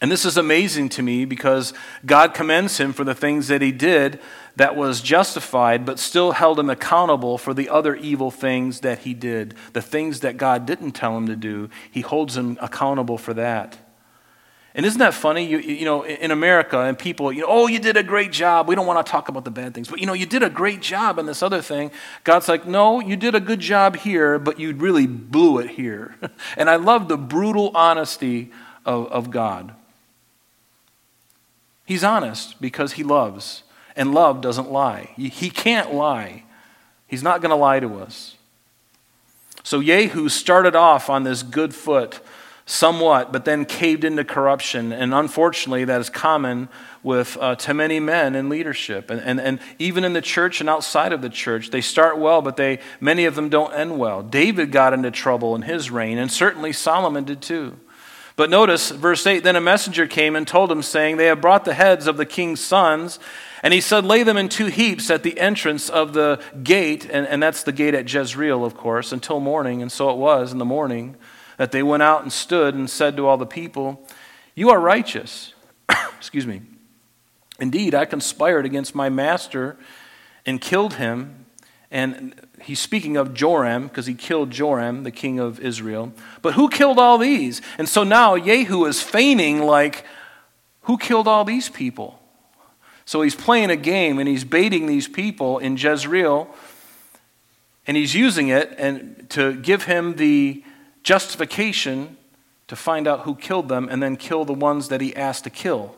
[0.03, 1.73] And this is amazing to me because
[2.05, 4.21] God commends him for the things that he did
[4.57, 9.15] that was justified, but still held him accountable for the other evil things that he
[9.15, 9.55] did.
[9.73, 13.79] The things that God didn't tell him to do, he holds him accountable for that.
[14.77, 15.47] And isn't that funny?
[15.47, 18.67] You, you know, in America, and people, you know, oh, you did a great job.
[18.67, 20.51] We don't want to talk about the bad things, but you know, you did a
[20.51, 21.93] great job in this other thing.
[22.25, 26.17] God's like, no, you did a good job here, but you really blew it here.
[26.57, 28.51] and I love the brutal honesty
[28.85, 29.75] of, of God.
[31.87, 33.63] He's honest because he loves,
[33.95, 35.11] and love doesn't lie.
[35.17, 36.43] He can't lie.
[37.07, 38.35] He's not going to lie to us.
[39.63, 42.21] So Jehu started off on this good foot
[42.67, 44.93] somewhat, but then caved into corruption.
[44.93, 46.69] And unfortunately, that is common
[47.03, 49.11] with uh, to many men in leadership.
[49.11, 52.41] And, and, and even in the church and outside of the church, they start well,
[52.41, 54.23] but they, many of them don't end well.
[54.23, 57.79] David got into trouble in his reign, and certainly Solomon did too.
[58.37, 61.65] But notice verse 8 Then a messenger came and told him, saying, They have brought
[61.65, 63.19] the heads of the king's sons.
[63.63, 67.05] And he said, Lay them in two heaps at the entrance of the gate.
[67.11, 69.83] And, and that's the gate at Jezreel, of course, until morning.
[69.83, 71.17] And so it was in the morning
[71.57, 74.07] that they went out and stood and said to all the people,
[74.55, 75.53] You are righteous.
[76.17, 76.63] Excuse me.
[77.61, 79.77] Indeed, I conspired against my master
[80.45, 81.47] and killed him.
[81.91, 86.13] And he's speaking of Joram because he killed Joram, the king of Israel.
[86.43, 87.63] But who killed all these?
[87.79, 90.05] And so now Jehu is feigning like,
[90.83, 92.21] who killed all these people?
[93.05, 96.53] So he's playing a game and he's baiting these people in Jezreel
[97.87, 100.65] and he's using it and to give him the
[101.05, 102.17] justification
[102.67, 105.51] to find out who killed them and then kill the ones that he asked to
[105.51, 105.95] kill.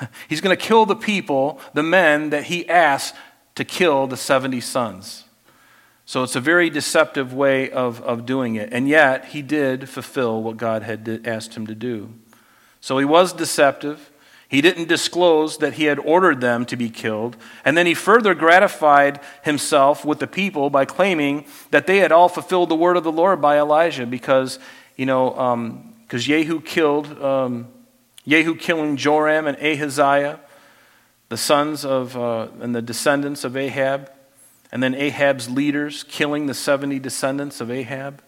[0.28, 3.14] He's going to kill the people, the men that he asked
[3.56, 5.24] to kill the 70 sons.
[6.06, 8.68] So it's a very deceptive way of, of doing it.
[8.72, 12.12] And yet, he did fulfill what God had asked him to do.
[12.80, 14.10] So he was deceptive.
[14.54, 17.36] He didn't disclose that he had ordered them to be killed.
[17.64, 22.28] And then he further gratified himself with the people by claiming that they had all
[22.28, 24.60] fulfilled the word of the Lord by Elijah because,
[24.96, 27.66] you know, because um, Jehu killed, um,
[28.28, 30.38] Jehu killing Joram and Ahaziah,
[31.30, 34.08] the sons of, uh, and the descendants of Ahab
[34.70, 38.22] and then Ahab's leaders killing the 70 descendants of Ahab.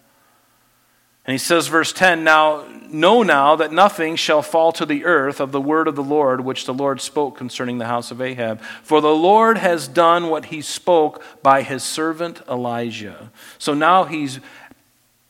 [1.26, 5.40] And he says, verse 10 Now know now that nothing shall fall to the earth
[5.40, 8.60] of the word of the Lord which the Lord spoke concerning the house of Ahab.
[8.82, 13.32] For the Lord has done what he spoke by his servant Elijah.
[13.58, 14.38] So now he's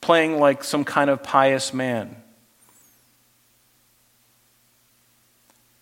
[0.03, 2.17] playing like some kind of pious man.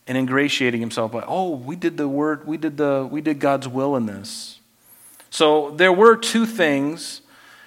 [0.06, 3.66] And ingratiating himself by, oh, we did the word, we did the we did God's
[3.66, 4.60] will in this.
[5.30, 7.22] So there were two things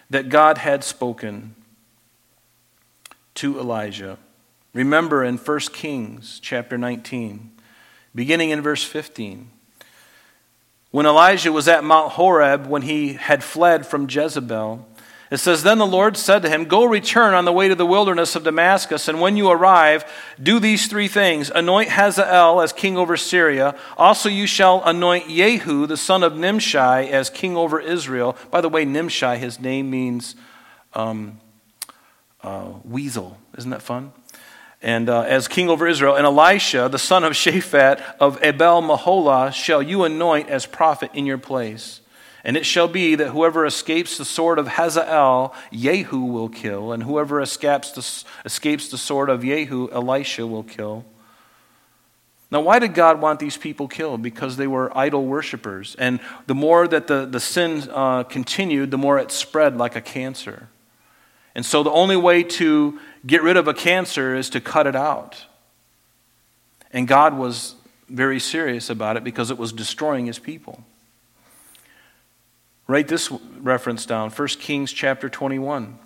[0.10, 1.55] that God had spoken
[3.38, 4.17] to Elijah.
[4.73, 7.52] Remember in 1 Kings chapter 19,
[8.13, 9.50] beginning in verse 15.
[10.89, 14.88] When Elijah was at Mount Horeb, when he had fled from Jezebel,
[15.30, 17.86] it says, Then the Lord said to him, Go return on the way to the
[17.86, 20.04] wilderness of Damascus, and when you arrive,
[20.41, 23.78] do these three things Anoint Hazael as king over Syria.
[23.97, 28.36] Also, you shall anoint Jehu, the son of Nimshi, as king over Israel.
[28.50, 30.36] By the way, Nimshi, his name means
[30.93, 31.39] um,
[32.41, 33.38] uh, weasel.
[33.58, 34.12] Isn't that fun?
[34.82, 39.52] And uh, as king over Israel, and Elisha, the son of Shaphat of Abel Meholah,
[39.52, 42.02] shall you anoint as prophet in your place.
[42.43, 47.04] And it shall be that whoever escapes the sword of Hazael, Jehu will kill, and
[47.04, 51.04] whoever escapes the, escapes the sword of Jehu, Elisha will kill.
[52.50, 54.21] Now, why did God want these people killed?
[54.21, 55.95] Because they were idol worshippers.
[56.00, 60.02] And the more that the, the sin uh, continued, the more it spread like a
[60.02, 60.69] cancer.
[61.57, 64.95] And so, the only way to get rid of a cancer is to cut it
[64.95, 65.47] out.
[66.93, 67.73] And God was
[68.07, 70.83] very serious about it because it was destroying his people.
[72.85, 75.97] Write this reference down 1 Kings chapter 21,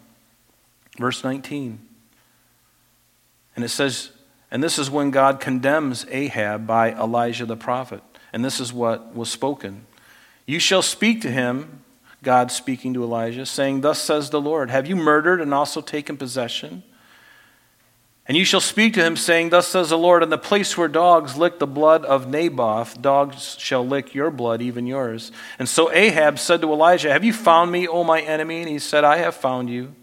[0.98, 1.80] verse 19.
[3.58, 4.12] And it says,
[4.50, 8.02] and this is when God condemns Ahab by Elijah the prophet.
[8.32, 9.86] And this is what was spoken.
[10.46, 11.84] You shall speak to him,
[12.24, 16.18] God speaking to Elijah, saying, Thus says the Lord, Have you murdered and also taken
[16.18, 16.84] possession?
[18.28, 20.88] And you shall speak to him, saying, Thus says the Lord, in the place where
[20.88, 25.32] dogs lick the blood of Naboth, dogs shall lick your blood, even yours.
[25.58, 28.62] And so Ahab said to Elijah, Have you found me, O my enemy?
[28.62, 29.96] And he said, I have found you.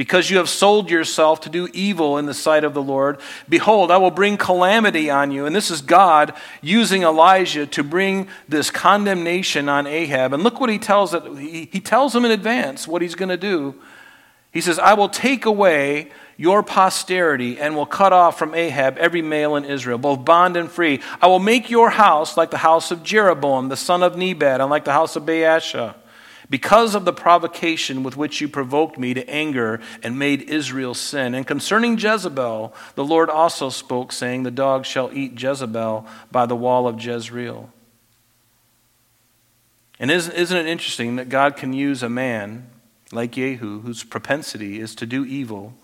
[0.00, 3.90] Because you have sold yourself to do evil in the sight of the Lord, behold,
[3.90, 5.44] I will bring calamity on you.
[5.44, 6.32] And this is God
[6.62, 10.32] using Elijah to bring this condemnation on Ahab.
[10.32, 11.22] And look what he tells it.
[11.36, 13.74] He tells him in advance what he's going to do.
[14.50, 19.20] He says, I will take away your posterity and will cut off from Ahab every
[19.20, 21.02] male in Israel, both bond and free.
[21.20, 24.70] I will make your house like the house of Jeroboam, the son of Nebat, and
[24.70, 25.94] like the house of Baasha,
[26.50, 31.34] because of the provocation with which you provoked me to anger and made Israel sin.
[31.34, 36.56] And concerning Jezebel, the Lord also spoke, saying, The dog shall eat Jezebel by the
[36.56, 37.70] wall of Jezreel.
[40.00, 42.68] And isn't it interesting that God can use a man
[43.12, 45.74] like Jehu, whose propensity is to do evil?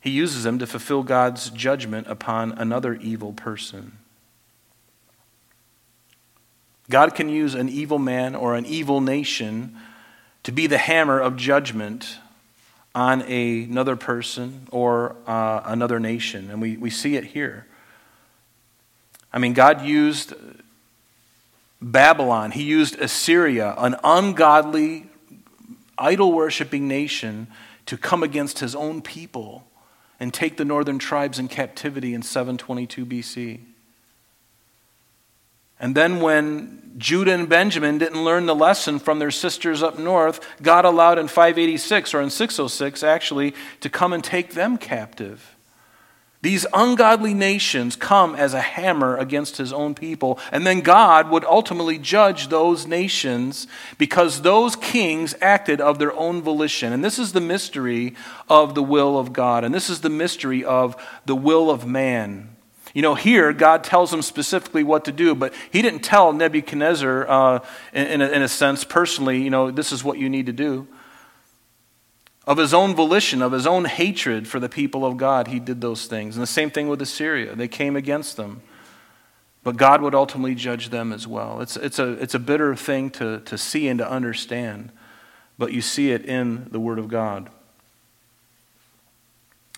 [0.00, 3.98] He uses him to fulfill God's judgment upon another evil person.
[6.88, 9.76] God can use an evil man or an evil nation
[10.44, 12.18] to be the hammer of judgment
[12.94, 16.50] on a, another person or uh, another nation.
[16.50, 17.66] And we, we see it here.
[19.32, 20.32] I mean, God used
[21.82, 25.06] Babylon, He used Assyria, an ungodly,
[25.98, 27.48] idol worshiping nation,
[27.86, 29.66] to come against His own people
[30.18, 33.60] and take the northern tribes in captivity in 722 BC.
[35.78, 40.40] And then, when Judah and Benjamin didn't learn the lesson from their sisters up north,
[40.62, 45.56] God allowed in 586 or in 606 actually to come and take them captive.
[46.42, 51.44] These ungodly nations come as a hammer against his own people, and then God would
[51.44, 53.66] ultimately judge those nations
[53.98, 56.92] because those kings acted of their own volition.
[56.92, 58.14] And this is the mystery
[58.48, 62.55] of the will of God, and this is the mystery of the will of man.
[62.96, 67.28] You know, here God tells him specifically what to do, but he didn't tell Nebuchadnezzar,
[67.28, 67.58] uh,
[67.92, 70.52] in, in, a, in a sense, personally, you know, this is what you need to
[70.54, 70.88] do.
[72.46, 75.82] Of his own volition, of his own hatred for the people of God, he did
[75.82, 76.36] those things.
[76.36, 77.54] And the same thing with Assyria.
[77.54, 78.62] They came against them.
[79.62, 81.60] But God would ultimately judge them as well.
[81.60, 84.90] It's, it's, a, it's a bitter thing to, to see and to understand,
[85.58, 87.50] but you see it in the Word of God.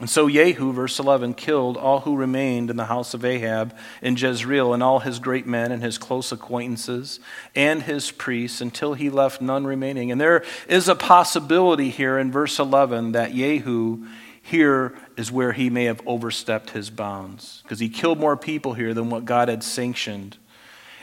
[0.01, 4.17] And so Jehu, verse 11, killed all who remained in the house of Ahab in
[4.17, 7.19] Jezreel, and all his great men and his close acquaintances
[7.57, 10.13] and his priests, until he left none remaining.
[10.13, 14.07] And there is a possibility here in verse 11 that Jehu
[14.41, 18.95] here is where he may have overstepped his bounds, because he killed more people here
[18.95, 20.37] than what God had sanctioned.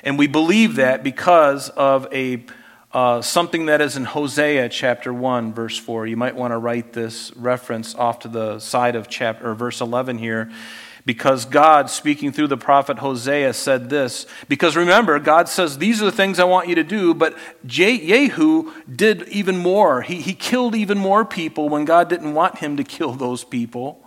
[0.03, 2.45] And we believe that because of a
[2.95, 6.07] uh, something that is in Hosea chapter 1, verse 4.
[6.07, 9.81] You might want to write this reference off to the side of chapter, or verse
[9.81, 10.49] 11 here,
[11.05, 14.25] because God, speaking through the prophet Hosea, said this.
[14.47, 18.71] Because remember, God says, These are the things I want you to do, but Jehu
[18.89, 20.01] did even more.
[20.01, 24.01] He, he killed even more people when God didn't want him to kill those people.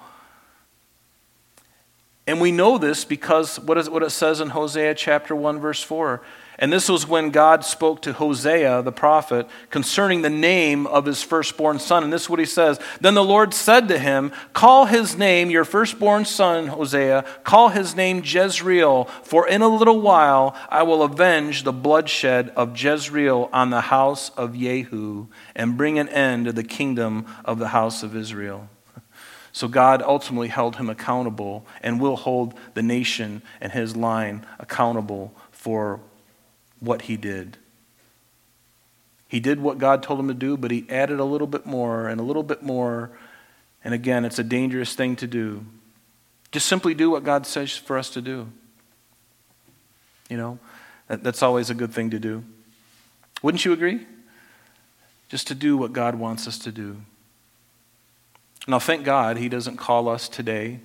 [2.26, 5.82] And we know this because what, is, what it says in Hosea chapter 1, verse
[5.82, 6.22] 4.
[6.60, 11.22] And this was when God spoke to Hosea, the prophet, concerning the name of his
[11.22, 12.02] firstborn son.
[12.02, 15.50] And this is what he says Then the Lord said to him, Call his name,
[15.50, 21.04] your firstborn son, Hosea, call his name Jezreel, for in a little while I will
[21.04, 26.52] avenge the bloodshed of Jezreel on the house of Jehu and bring an end to
[26.52, 28.68] the kingdom of the house of Israel.
[29.52, 35.34] So God ultimately held him accountable and will hold the nation and his line accountable
[35.50, 36.00] for
[36.80, 37.56] what he did.
[39.28, 42.08] He did what God told him to do, but he added a little bit more
[42.08, 43.10] and a little bit more.
[43.84, 45.66] And again, it's a dangerous thing to do.
[46.50, 48.48] Just simply do what God says for us to do.
[50.30, 50.58] You know,
[51.08, 52.42] that, that's always a good thing to do.
[53.42, 54.06] Wouldn't you agree?
[55.28, 56.96] Just to do what God wants us to do.
[58.66, 60.80] Now, thank God he doesn't call us today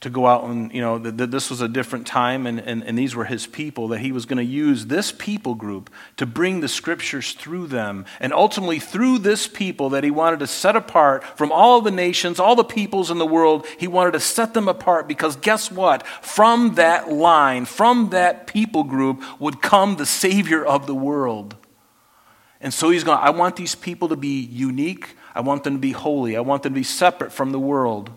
[0.00, 2.98] to go out and, you know, that this was a different time and, and, and
[2.98, 6.60] these were his people, that he was going to use this people group to bring
[6.60, 8.06] the scriptures through them.
[8.18, 12.40] And ultimately, through this people that he wanted to set apart from all the nations,
[12.40, 16.06] all the peoples in the world, he wanted to set them apart because guess what?
[16.06, 21.56] From that line, from that people group would come the Savior of the world.
[22.62, 25.14] And so he's going, I want these people to be unique.
[25.34, 26.38] I want them to be holy.
[26.38, 28.10] I want them to be separate from the world.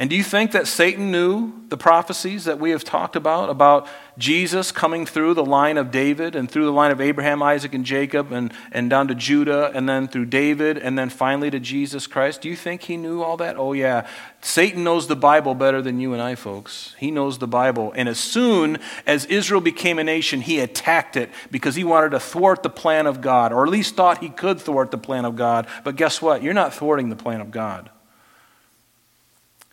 [0.00, 3.86] And do you think that Satan knew the prophecies that we have talked about, about
[4.16, 7.84] Jesus coming through the line of David and through the line of Abraham, Isaac, and
[7.84, 12.06] Jacob, and, and down to Judah, and then through David, and then finally to Jesus
[12.06, 12.40] Christ?
[12.40, 13.58] Do you think he knew all that?
[13.58, 14.08] Oh, yeah.
[14.40, 16.96] Satan knows the Bible better than you and I, folks.
[16.98, 17.92] He knows the Bible.
[17.94, 22.20] And as soon as Israel became a nation, he attacked it because he wanted to
[22.20, 25.36] thwart the plan of God, or at least thought he could thwart the plan of
[25.36, 25.66] God.
[25.84, 26.42] But guess what?
[26.42, 27.90] You're not thwarting the plan of God.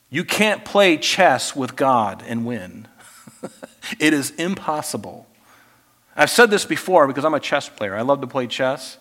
[0.09, 2.87] You can't play chess with God and win.
[3.99, 5.27] it is impossible.
[6.15, 7.95] I've said this before because I'm a chess player.
[7.95, 8.97] I love to play chess.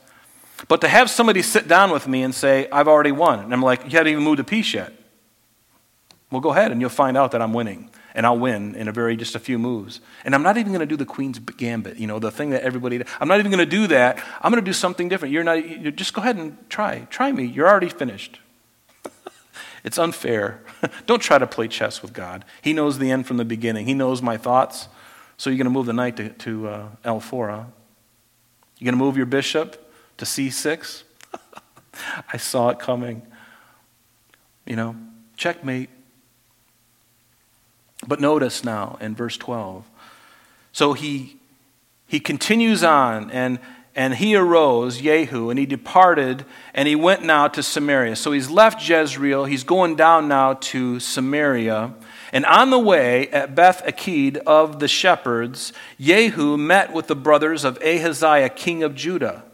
[0.68, 3.62] But to have somebody sit down with me and say, I've already won, and I'm
[3.62, 4.92] like, you haven't even moved a piece yet.
[6.30, 7.90] Well, go ahead and you'll find out that I'm winning.
[8.14, 10.00] And I'll win in a very just a few moves.
[10.24, 12.62] And I'm not even going to do the queen's gambit, you know, the thing that
[12.62, 13.02] everybody.
[13.20, 14.22] I'm not even going to do that.
[14.40, 15.34] I'm going to do something different.
[15.34, 15.68] You're not.
[15.68, 17.00] You're, just go ahead and try.
[17.11, 17.44] Try me.
[17.44, 18.40] You're already finished.
[19.87, 20.61] It's unfair.
[21.07, 22.45] Don't try to play chess with God.
[22.61, 24.89] He knows the end from the beginning, He knows my thoughts.
[25.39, 27.64] So you're going to move the knight to, to uh, L4, huh?
[28.78, 31.03] You're going to move your bishop to C6?
[32.32, 33.20] I saw it coming.
[34.64, 34.97] You know,
[35.37, 35.91] checkmate.
[38.07, 39.84] But notice now in verse 12.
[40.72, 41.37] So he,
[42.07, 43.59] he continues on, and
[43.97, 46.44] and he arose, Jehu, and he departed,
[46.74, 48.14] and he went now to Samaria.
[48.14, 49.47] So he's left Jezreel.
[49.47, 51.94] He's going down now to Samaria.
[52.30, 57.64] And on the way at Beth Eked of the shepherds, Jehu met with the brothers
[57.64, 59.44] of Ahaziah, king of Judah.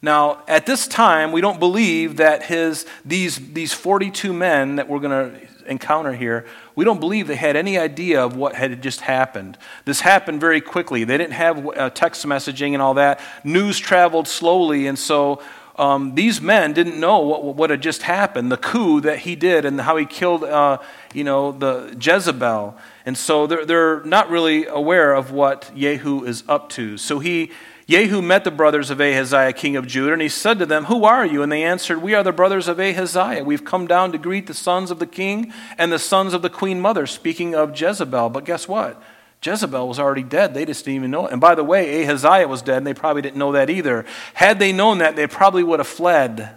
[0.00, 5.00] Now, at this time, we don't believe that his, these, these 42 men that we're
[5.00, 9.00] going to encounter here, we don't believe they had any idea of what had just
[9.02, 9.58] happened.
[9.84, 11.04] This happened very quickly.
[11.04, 13.20] They didn't have uh, text messaging and all that.
[13.42, 15.42] News traveled slowly, and so
[15.76, 19.64] um, these men didn't know what, what had just happened, the coup that he did,
[19.64, 20.78] and how he killed, uh,
[21.12, 22.76] you know, the Jezebel.
[23.06, 26.96] And so they're, they're not really aware of what Jehu is up to.
[26.96, 27.50] So he
[27.86, 31.04] Jehu met the brothers of Ahaziah, king of Judah, and he said to them, Who
[31.04, 31.42] are you?
[31.42, 33.44] And they answered, We are the brothers of Ahaziah.
[33.44, 36.48] We've come down to greet the sons of the king and the sons of the
[36.48, 38.30] queen mother, speaking of Jezebel.
[38.30, 39.02] But guess what?
[39.42, 40.54] Jezebel was already dead.
[40.54, 41.32] They just didn't even know it.
[41.32, 44.06] And by the way, Ahaziah was dead, and they probably didn't know that either.
[44.32, 46.56] Had they known that, they probably would have fled.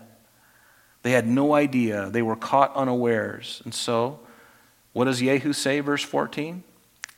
[1.04, 2.10] They had no idea.
[2.10, 3.62] They were caught unawares.
[3.66, 4.22] And so,
[4.94, 6.64] what does Jehu say, verse 14?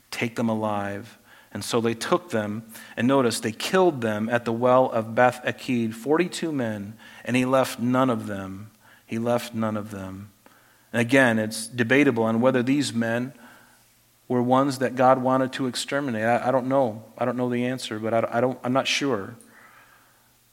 [0.09, 1.18] Take them alive
[1.51, 2.63] and so they took them,
[2.95, 6.95] and notice they killed them at the well of Beth Eked, 42 men,
[7.25, 8.71] and he left none of them.
[9.05, 10.31] He left none of them.
[10.93, 13.33] And again, it's debatable on whether these men
[14.27, 16.23] were ones that God wanted to exterminate.
[16.23, 17.03] I, I don't know.
[17.17, 19.35] I don't know the answer, but I, I don't, I'm not sure.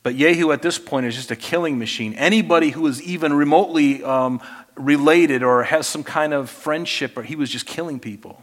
[0.03, 2.15] But Jehu at this point is just a killing machine.
[2.15, 4.41] Anybody who is even remotely um,
[4.77, 8.43] related or has some kind of friendship, or he was just killing people.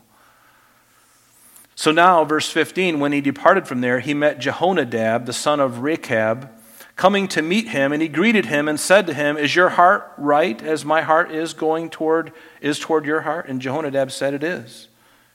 [1.75, 5.79] So now, verse 15, when he departed from there, he met Jehonadab, the son of
[5.79, 6.49] Rechab,
[6.95, 10.11] coming to meet him, and he greeted him and said to him, Is your heart
[10.17, 13.47] right as my heart is going toward is toward your heart?
[13.47, 14.87] And Jehonadab said, It is.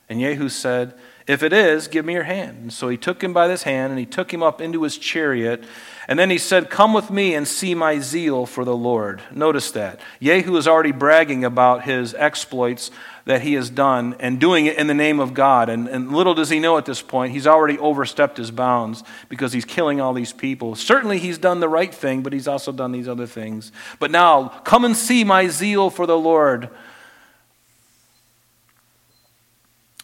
[0.08, 0.94] And Jehu said,
[1.26, 2.58] If it is, give me your hand.
[2.62, 4.96] And so he took him by his hand, and he took him up into his
[4.96, 5.64] chariot.
[6.06, 9.20] And then he said, Come with me and see my zeal for the Lord.
[9.30, 10.00] Notice that.
[10.22, 12.90] Jehu is already bragging about his exploits
[13.28, 15.68] that he has done and doing it in the name of God.
[15.68, 19.52] And, and little does he know at this point, he's already overstepped his bounds because
[19.52, 20.74] he's killing all these people.
[20.74, 23.70] Certainly he's done the right thing, but he's also done these other things.
[23.98, 26.70] But now, come and see my zeal for the Lord.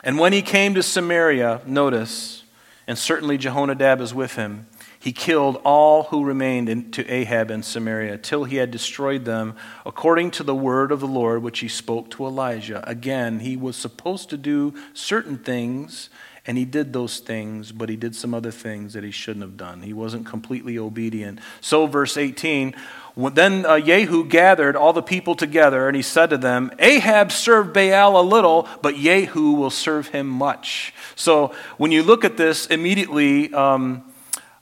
[0.02, 2.42] And when he came to Samaria, notice,
[2.86, 4.66] and certainly Jehonadab is with him,
[5.04, 9.54] he killed all who remained in, to Ahab in Samaria till he had destroyed them
[9.84, 12.82] according to the word of the Lord which he spoke to Elijah.
[12.88, 16.08] Again, he was supposed to do certain things,
[16.46, 19.58] and he did those things, but he did some other things that he shouldn't have
[19.58, 19.82] done.
[19.82, 21.38] He wasn't completely obedient.
[21.60, 22.74] So, verse 18
[23.16, 28.18] then uh, gathered all the people together, and he said to them, Ahab served Baal
[28.18, 30.94] a little, but Jehu will serve him much.
[31.14, 34.02] So, when you look at this immediately, um,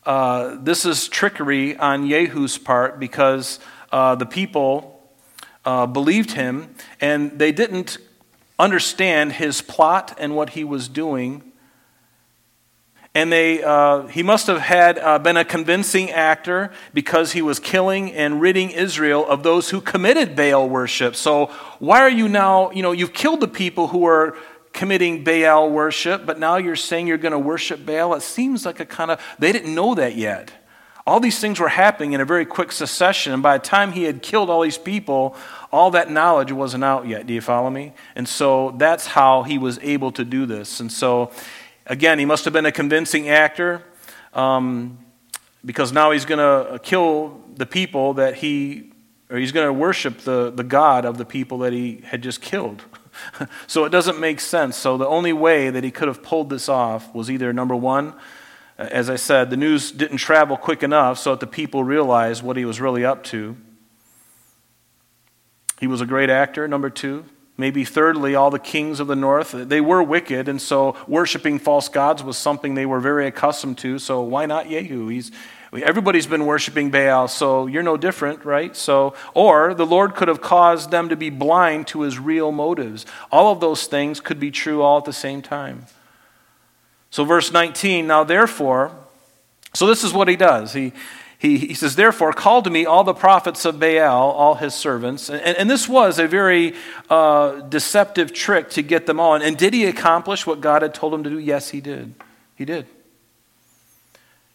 [0.04, 3.60] uh, this is trickery on Jehu's part because
[3.92, 5.00] uh, the people
[5.64, 7.98] uh, believed him and they didn't
[8.58, 11.42] understand his plot and what he was doing.
[13.14, 17.60] And they, uh, he must have had uh, been a convincing actor because he was
[17.60, 21.14] killing and ridding Israel of those who committed Baal worship.
[21.14, 21.46] So
[21.78, 24.34] why are you now, you know, you've killed the people who are
[24.72, 28.14] committing Baal worship, but now you're saying you're going to worship Baal.
[28.14, 30.52] It seems like a kind of, they didn't know that yet.
[31.06, 34.04] All these things were happening in a very quick succession, and by the time he
[34.04, 35.36] had killed all these people,
[35.72, 37.26] all that knowledge wasn't out yet.
[37.26, 37.92] Do you follow me?
[38.14, 40.78] And so that's how he was able to do this.
[40.78, 41.32] And so,
[41.86, 43.82] again, he must have been a convincing actor
[44.32, 44.98] um,
[45.64, 48.92] because now he's going to kill the people that he,
[49.28, 52.40] or he's going to worship the, the God of the people that he had just
[52.40, 52.84] killed.
[53.66, 54.76] so it doesn't make sense.
[54.76, 58.14] So the only way that he could have pulled this off was either number one,
[58.78, 62.42] uh, as I said, the news didn't travel quick enough so that the people realized
[62.42, 63.56] what he was really up to.
[65.80, 67.24] He was a great actor, number two.
[67.56, 71.58] Maybe thirdly, all the kings of the north, uh, they were wicked, and so worshiping
[71.58, 73.98] false gods was something they were very accustomed to.
[73.98, 75.08] So why not Jehu?
[75.08, 75.30] He's,
[75.72, 78.76] everybody's been worshiping Baal, so you're no different, right?
[78.76, 83.06] So, or the Lord could have caused them to be blind to his real motives.
[83.30, 85.86] All of those things could be true all at the same time.
[87.10, 88.92] So, verse 19, now therefore,
[89.74, 90.74] so this is what he does.
[90.74, 90.92] He,
[91.38, 95.28] he, he says, Therefore, call to me all the prophets of Baal, all his servants.
[95.28, 96.74] And, and this was a very
[97.10, 99.42] uh, deceptive trick to get them on.
[99.42, 101.38] And did he accomplish what God had told him to do?
[101.38, 102.14] Yes, he did.
[102.54, 102.86] He did.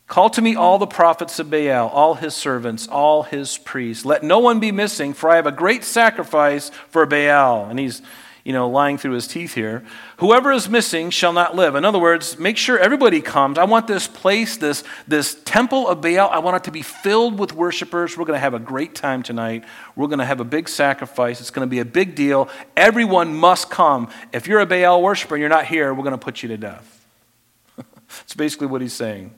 [0.08, 4.06] Call to me all the prophets of Baal, all his servants, all his priests.
[4.06, 7.66] Let no one be missing, for I have a great sacrifice for Baal.
[7.66, 8.02] And he's
[8.48, 9.84] you know, lying through his teeth here.
[10.20, 11.76] Whoever is missing shall not live.
[11.76, 13.58] In other words, make sure everybody comes.
[13.58, 17.38] I want this place, this, this temple of Baal, I want it to be filled
[17.38, 18.18] with worshipers.
[18.18, 19.66] We're going to have a great time tonight.
[19.98, 21.42] We're going to have a big sacrifice.
[21.42, 22.48] It's going to be a big deal.
[22.78, 24.10] Everyone must come.
[24.32, 26.58] If you're a Baal worshiper and you're not here, we're going to put you to
[26.58, 27.06] death.
[27.76, 29.36] That's basically what he's saying.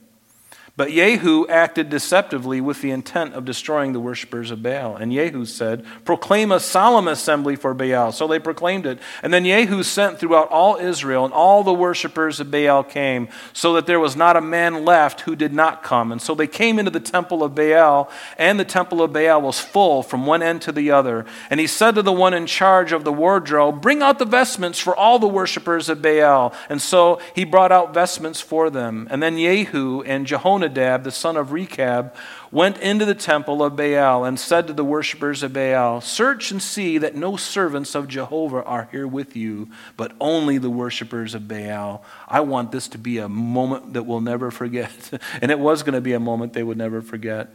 [0.75, 4.95] But Jehu acted deceptively with the intent of destroying the worshippers of Baal.
[4.95, 8.13] And Jehu said, Proclaim a solemn assembly for Baal.
[8.13, 8.99] So they proclaimed it.
[9.21, 13.73] And then Jehu sent throughout all Israel, and all the worshippers of Baal came, so
[13.73, 16.13] that there was not a man left who did not come.
[16.13, 19.59] And so they came into the temple of Baal, and the temple of Baal was
[19.59, 21.25] full from one end to the other.
[21.49, 24.79] And he said to the one in charge of the wardrobe, Bring out the vestments
[24.79, 26.53] for all the worshippers of Baal.
[26.69, 29.07] And so he brought out vestments for them.
[29.11, 32.13] And then Jehu and Jehonadab Jonadab, the son of Rechab,
[32.51, 36.61] went into the temple of Baal and said to the worshippers of Baal, Search and
[36.61, 41.47] see that no servants of Jehovah are here with you, but only the worshippers of
[41.47, 42.03] Baal.
[42.27, 44.91] I want this to be a moment that we'll never forget.
[45.41, 47.49] and it was going to be a moment they would never forget.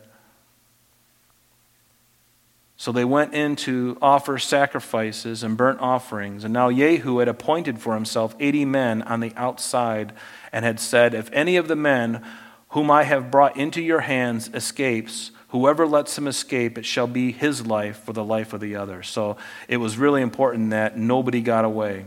[2.77, 6.45] So they went in to offer sacrifices and burnt offerings.
[6.45, 10.13] And now Jehu had appointed for himself 80 men on the outside
[10.53, 12.23] and had said, If any of the men
[12.75, 17.31] whom I have brought into your hands escapes, whoever lets him escape, it shall be
[17.31, 19.01] his life for the life of the other.
[19.05, 19.37] So
[19.69, 22.05] it was really important that nobody got away.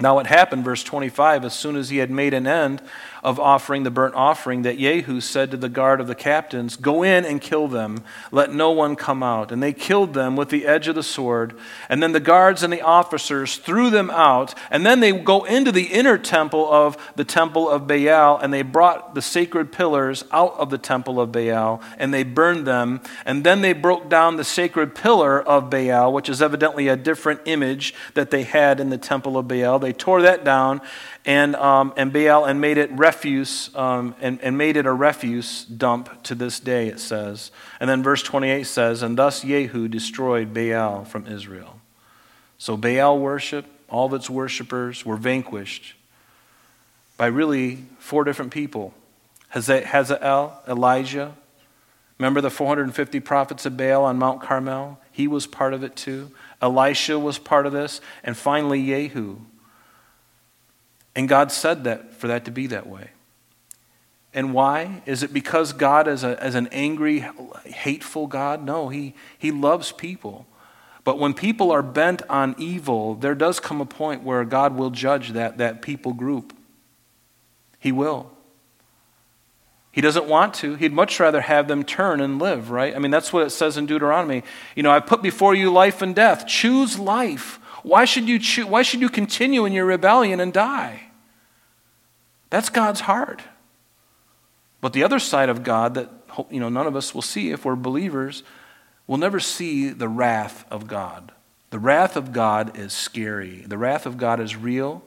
[0.00, 2.82] Now it happened, verse 25, as soon as he had made an end
[3.22, 7.02] of offering the burnt offering, that Jehu said to the guard of the captains, Go
[7.02, 9.52] in and kill them, let no one come out.
[9.52, 11.56] And they killed them with the edge of the sword.
[11.88, 14.54] And then the guards and the officers threw them out.
[14.70, 18.62] And then they go into the inner temple of the temple of Baal, and they
[18.62, 23.00] brought the sacred pillars out of the temple of Baal, and they burned them.
[23.24, 27.40] And then they broke down the sacred pillar of Baal, which is evidently a different
[27.44, 29.78] image that they had in the temple of Baal.
[29.78, 30.80] They tore that down
[31.26, 35.64] and, um, and Baal and made it refuse um, and, and made it a refuse
[35.64, 37.50] dump to this day, it says.
[37.78, 41.80] And then verse 28 says, And thus Jehu destroyed Baal from Israel.
[42.56, 45.94] So Baal worship, all of its worshippers were vanquished
[47.16, 48.94] by really four different people
[49.50, 51.36] Hazael, Elijah.
[52.18, 55.00] Remember the 450 prophets of Baal on Mount Carmel?
[55.10, 56.30] He was part of it too.
[56.62, 58.00] Elisha was part of this.
[58.22, 59.38] And finally, Jehu.
[61.14, 63.10] And God said that for that to be that way.
[64.32, 65.02] And why?
[65.06, 67.24] Is it because God is a, as an angry,
[67.64, 68.64] hateful God?
[68.64, 70.46] No, he, he loves people.
[71.02, 74.90] But when people are bent on evil, there does come a point where God will
[74.90, 76.54] judge that, that people group.
[77.80, 78.30] He will.
[79.92, 80.76] He doesn't want to.
[80.76, 82.94] He'd much rather have them turn and live, right?
[82.94, 84.44] I mean, that's what it says in Deuteronomy.
[84.76, 86.46] You know, I put before you life and death.
[86.46, 91.04] Choose life why should you, choose, why should you continue in your rebellion and die?
[92.50, 93.42] That's God's heart.
[94.80, 96.10] But the other side of God that
[96.50, 98.42] you know, none of us will see if we're believers,
[99.06, 101.32] we'll never see the wrath of God.
[101.70, 103.62] The wrath of God is scary.
[103.66, 105.02] The wrath of God is real.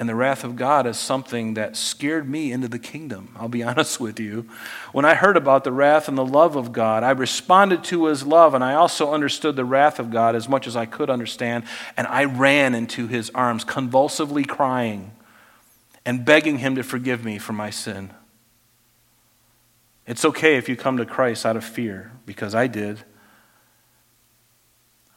[0.00, 3.28] And the wrath of God is something that scared me into the kingdom.
[3.36, 4.48] I'll be honest with you.
[4.92, 8.24] When I heard about the wrath and the love of God, I responded to his
[8.24, 11.64] love, and I also understood the wrath of God as much as I could understand.
[11.98, 15.12] And I ran into his arms, convulsively crying
[16.06, 18.10] and begging him to forgive me for my sin.
[20.06, 23.04] It's okay if you come to Christ out of fear, because I did.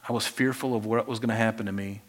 [0.10, 2.02] I was fearful of what was going to happen to me.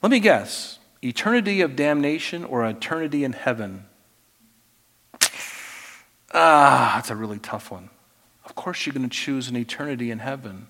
[0.00, 3.86] Let me guess eternity of damnation or eternity in heaven?
[6.34, 7.90] Ah, that's a really tough one.
[8.44, 10.66] Of course, you're going to choose an eternity in heaven,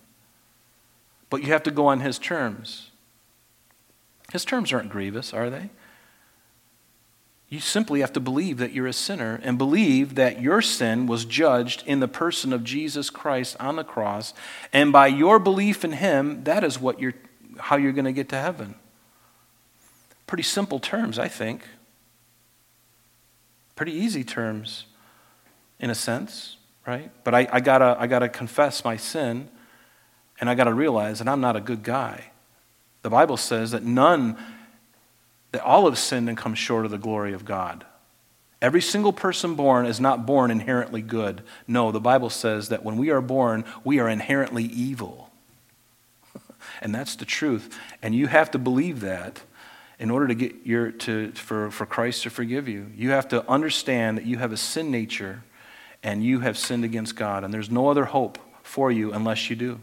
[1.31, 2.91] but you have to go on His terms.
[4.33, 5.71] His terms aren't grievous, are they?
[7.53, 11.27] You simply have to believe that you're a sinner and believe that your sin was
[11.27, 14.33] judged in the person of Jesus Christ on the cross.
[14.73, 17.13] And by your belief in him, that is what you're,
[17.59, 18.75] how you're going to get to heaven.
[20.33, 21.61] Pretty simple terms, I think.
[23.77, 24.87] Pretty easy terms,
[25.79, 26.57] in a sense,
[26.87, 27.11] right?
[27.23, 29.51] But I, I, gotta, I gotta confess my sin,
[30.41, 32.31] and I gotta realize that I'm not a good guy.
[33.03, 34.39] The Bible says that none
[35.51, 37.85] that all have sinned and come short of the glory of God.
[38.63, 41.43] Every single person born is not born inherently good.
[41.69, 45.31] No, the Bible says that when we are born, we are inherently evil.
[46.81, 47.79] and that's the truth.
[48.01, 49.43] And you have to believe that
[50.03, 52.91] in order to get your to for, for Christ to forgive you.
[52.97, 55.45] You have to understand that you have a sin nature
[56.03, 59.55] and you have sinned against God, and there's no other hope for you unless you
[59.55, 59.81] do.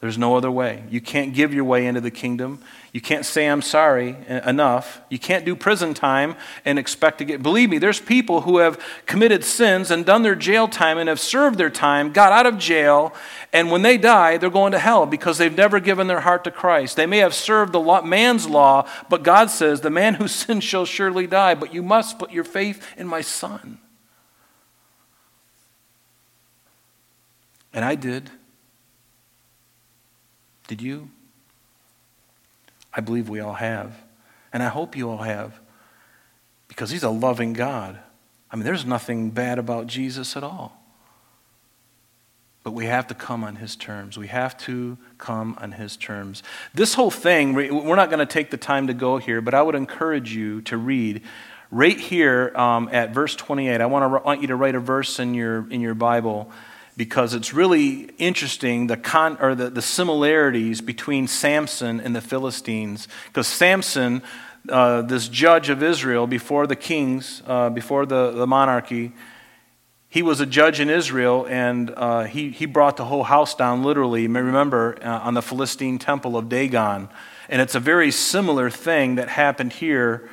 [0.00, 0.84] There's no other way.
[0.90, 2.62] You can't give your way into the kingdom.
[2.92, 5.00] You can't say, I'm sorry enough.
[5.08, 6.36] You can't do prison time
[6.66, 7.42] and expect to get.
[7.42, 11.18] Believe me, there's people who have committed sins and done their jail time and have
[11.18, 13.14] served their time, got out of jail,
[13.54, 16.50] and when they die, they're going to hell because they've never given their heart to
[16.50, 16.96] Christ.
[16.96, 20.62] They may have served the law, man's law, but God says, The man who sins
[20.62, 23.78] shall surely die, but you must put your faith in my son.
[27.72, 28.30] And I did.
[30.66, 31.10] Did you?
[32.92, 33.94] I believe we all have.
[34.52, 35.60] And I hope you all have.
[36.68, 37.98] Because He's a loving God.
[38.50, 40.82] I mean, there's nothing bad about Jesus at all.
[42.62, 44.18] But we have to come on His terms.
[44.18, 46.42] We have to come on His terms.
[46.74, 49.62] This whole thing, we're not going to take the time to go here, but I
[49.62, 51.22] would encourage you to read
[51.70, 53.80] right here um, at verse 28.
[53.80, 56.50] I want, to, want you to write a verse in your, in your Bible
[56.96, 63.06] because it's really interesting the, con, or the, the similarities between Samson and the Philistines.
[63.26, 64.22] Because Samson,
[64.68, 69.12] uh, this judge of Israel before the kings, uh, before the, the monarchy,
[70.08, 73.82] he was a judge in Israel and uh, he, he brought the whole house down
[73.82, 74.26] literally.
[74.26, 77.10] Remember uh, on the Philistine temple of Dagon.
[77.50, 80.30] And it's a very similar thing that happened here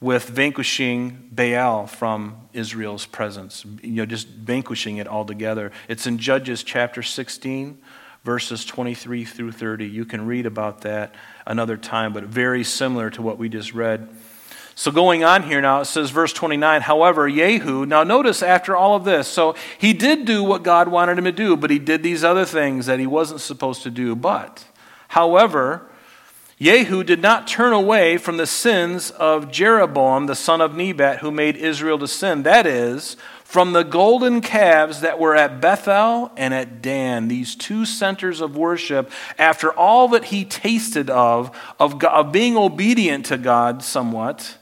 [0.00, 5.72] with vanquishing Baal from Israel's presence, you know, just vanquishing it altogether.
[5.88, 7.78] It's in Judges chapter 16,
[8.24, 9.86] verses 23 through 30.
[9.86, 11.14] You can read about that
[11.46, 14.08] another time, but very similar to what we just read.
[14.78, 18.94] So, going on here now, it says, verse 29, however, Jehu, now notice after all
[18.94, 22.02] of this, so he did do what God wanted him to do, but he did
[22.02, 24.14] these other things that he wasn't supposed to do.
[24.14, 24.66] But,
[25.08, 25.88] however,
[26.58, 31.30] Jehu did not turn away from the sins of Jeroboam, the son of Nebat, who
[31.30, 32.44] made Israel to sin.
[32.44, 37.84] That is, from the golden calves that were at Bethel and at Dan, these two
[37.84, 43.82] centers of worship, after all that he tasted of, of, of being obedient to God
[43.82, 44.56] somewhat,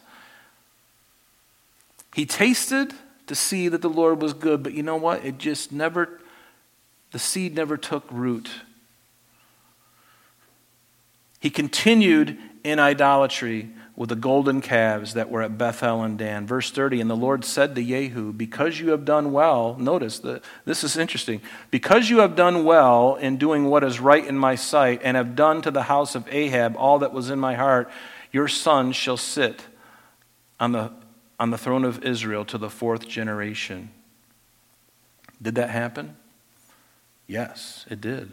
[2.13, 2.93] he tasted
[3.29, 5.25] to see that the Lord was good, but you know what?
[5.25, 6.21] It just never,
[7.13, 8.51] the seed never took root
[11.45, 16.47] he continued in idolatry with the golden calves that were at Bethel and Dan.
[16.47, 20.43] Verse 30 And the Lord said to Jehu, Because you have done well, notice that
[20.65, 21.43] this is interesting.
[21.71, 25.37] Because you have done well in doing what is right in my sight, and have
[25.37, 27.91] done to the house of Ahab all that was in my heart,
[28.33, 29.67] your son shall sit
[30.59, 30.93] on the,
[31.39, 33.91] on the throne of Israel to the fourth generation.
[35.43, 36.17] Did that happen?
[37.27, 38.33] Yes, it did.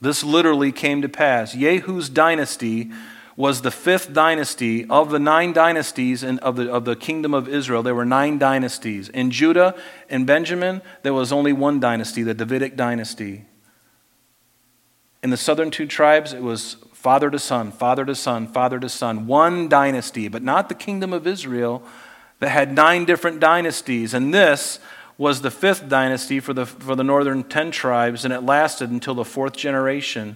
[0.00, 1.54] This literally came to pass.
[1.54, 2.90] Jehu's dynasty
[3.36, 7.48] was the fifth dynasty of the nine dynasties in, of, the, of the kingdom of
[7.48, 7.82] Israel.
[7.82, 9.08] There were nine dynasties.
[9.08, 9.74] In Judah
[10.08, 13.46] and Benjamin, there was only one dynasty, the Davidic dynasty.
[15.22, 18.88] In the southern two tribes, it was father to son, father to son, father to
[18.88, 19.26] son.
[19.26, 21.82] One dynasty, but not the kingdom of Israel
[22.40, 24.12] that had nine different dynasties.
[24.12, 24.80] And this
[25.20, 29.14] was the fifth dynasty for the, for the northern ten tribes, and it lasted until
[29.14, 30.34] the fourth generation.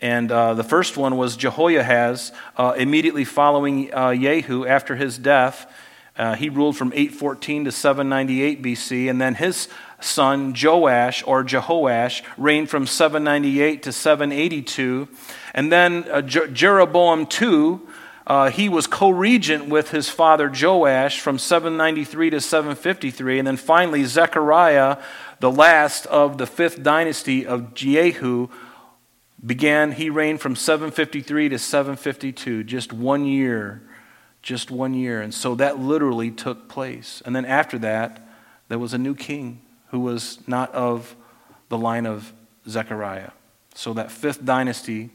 [0.00, 5.68] And uh, the first one was Jehoahaz, uh, immediately following uh, Jehu after his death.
[6.16, 9.66] Uh, he ruled from 814 to 798 BC, and then his
[10.00, 15.08] son Joash or Jehoash reigned from 798 to 782.
[15.54, 17.80] And then uh, Jeroboam II
[18.30, 23.40] uh, he was co regent with his father Joash from 793 to 753.
[23.40, 24.98] And then finally, Zechariah,
[25.40, 28.46] the last of the fifth dynasty of Jehu,
[29.44, 33.82] began, he reigned from 753 to 752, just one year.
[34.42, 35.20] Just one year.
[35.20, 37.20] And so that literally took place.
[37.26, 38.24] And then after that,
[38.68, 41.16] there was a new king who was not of
[41.68, 42.32] the line of
[42.68, 43.32] Zechariah.
[43.74, 45.10] So that fifth dynasty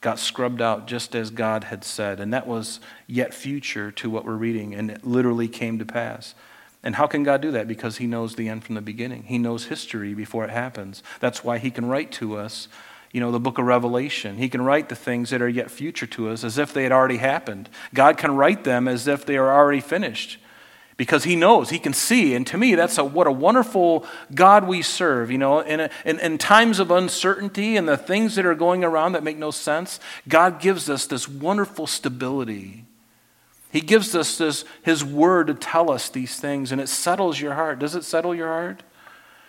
[0.00, 2.20] got scrubbed out just as God had said.
[2.20, 6.34] And that was yet future to what we're reading, and it literally came to pass.
[6.82, 7.68] And how can God do that?
[7.68, 9.24] Because He knows the end from the beginning.
[9.24, 11.02] He knows history before it happens.
[11.20, 12.68] That's why He can write to us,
[13.12, 14.38] you know, the book of Revelation.
[14.38, 16.92] He can write the things that are yet future to us as if they had
[16.92, 17.68] already happened.
[17.92, 20.38] God can write them as if they are already finished
[21.00, 22.34] because he knows, he can see.
[22.34, 25.30] And to me, that's a, what a wonderful God we serve.
[25.30, 28.84] You know, in, a, in, in times of uncertainty and the things that are going
[28.84, 29.98] around that make no sense,
[30.28, 32.84] God gives us this wonderful stability.
[33.72, 37.54] He gives us this, his word to tell us these things, and it settles your
[37.54, 37.78] heart.
[37.78, 38.82] Does it settle your heart?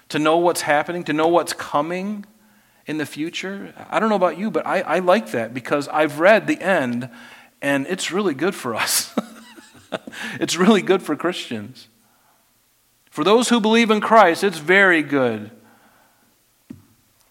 [0.07, 2.25] To know what's happening, to know what's coming
[2.85, 3.73] in the future?
[3.89, 7.09] I don't know about you, but I, I like that because I've read the end,
[7.61, 9.13] and it's really good for us.
[10.39, 11.87] it's really good for Christians.
[13.09, 15.51] For those who believe in Christ, it's very good.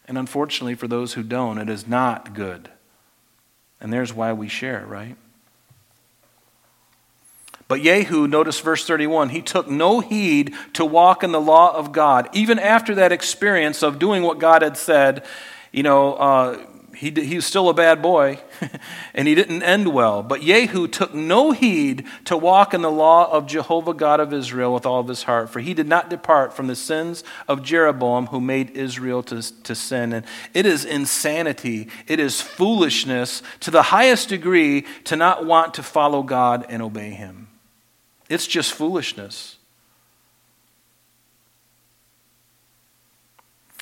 [0.06, 2.68] And unfortunately, for those who don't, it is not good.
[3.80, 5.16] And there's why we share, right?
[7.66, 11.92] But Jehu, notice verse 31, he took no heed to walk in the law of
[11.92, 12.28] God.
[12.32, 15.24] Even after that experience of doing what God had said,
[15.70, 16.66] you know, uh,
[17.00, 18.40] he, he was still a bad boy,
[19.14, 20.22] and he didn't end well.
[20.22, 24.74] But Jehu took no heed to walk in the law of Jehovah God of Israel
[24.74, 28.26] with all of his heart, for he did not depart from the sins of Jeroboam,
[28.26, 30.12] who made Israel to, to sin.
[30.12, 35.82] And it is insanity, it is foolishness to the highest degree to not want to
[35.82, 37.48] follow God and obey him.
[38.28, 39.56] It's just foolishness.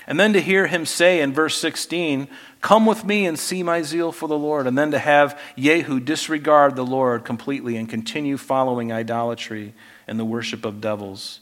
[0.09, 2.29] And then to hear him say in verse 16,
[2.63, 4.67] Come with me and see my zeal for the Lord.
[4.67, 9.75] And then to have Jehu disregard the Lord completely and continue following idolatry
[10.07, 11.41] and the worship of devils.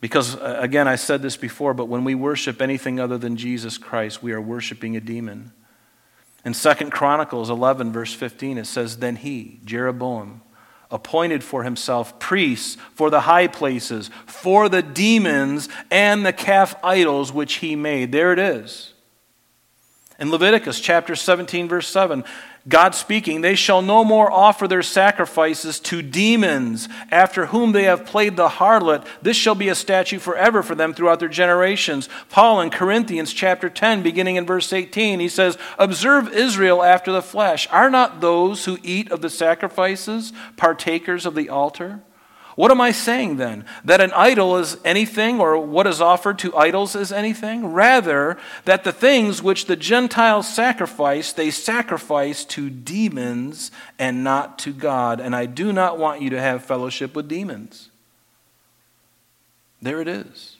[0.00, 3.76] Because, uh, again, I said this before, but when we worship anything other than Jesus
[3.76, 5.52] Christ, we are worshiping a demon.
[6.42, 10.40] In 2 Chronicles 11, verse 15, it says, Then he, Jeroboam,
[10.94, 17.32] appointed for himself priests for the high places, for the demons and the calf idols
[17.32, 18.12] which he made.
[18.12, 18.94] There it is.
[20.20, 22.22] In Leviticus chapter 17, verse 7,
[22.66, 28.06] God speaking, they shall no more offer their sacrifices to demons after whom they have
[28.06, 29.06] played the harlot.
[29.20, 32.08] This shall be a statute forever for them throughout their generations.
[32.30, 37.20] Paul in Corinthians chapter 10, beginning in verse 18, he says, Observe Israel after the
[37.20, 37.68] flesh.
[37.70, 42.00] Are not those who eat of the sacrifices partakers of the altar?
[42.56, 43.64] What am I saying then?
[43.84, 47.72] That an idol is anything, or what is offered to idols is anything?
[47.72, 54.72] Rather, that the things which the Gentiles sacrifice, they sacrifice to demons and not to
[54.72, 55.18] God.
[55.18, 57.90] And I do not want you to have fellowship with demons.
[59.82, 60.56] There it is.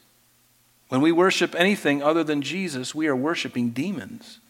[0.88, 4.40] When we worship anything other than Jesus, we are worshiping demons.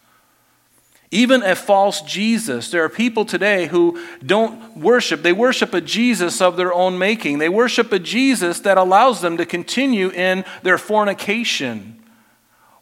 [1.15, 2.71] Even a false Jesus.
[2.71, 5.21] There are people today who don't worship.
[5.21, 7.37] They worship a Jesus of their own making.
[7.37, 12.03] They worship a Jesus that allows them to continue in their fornication.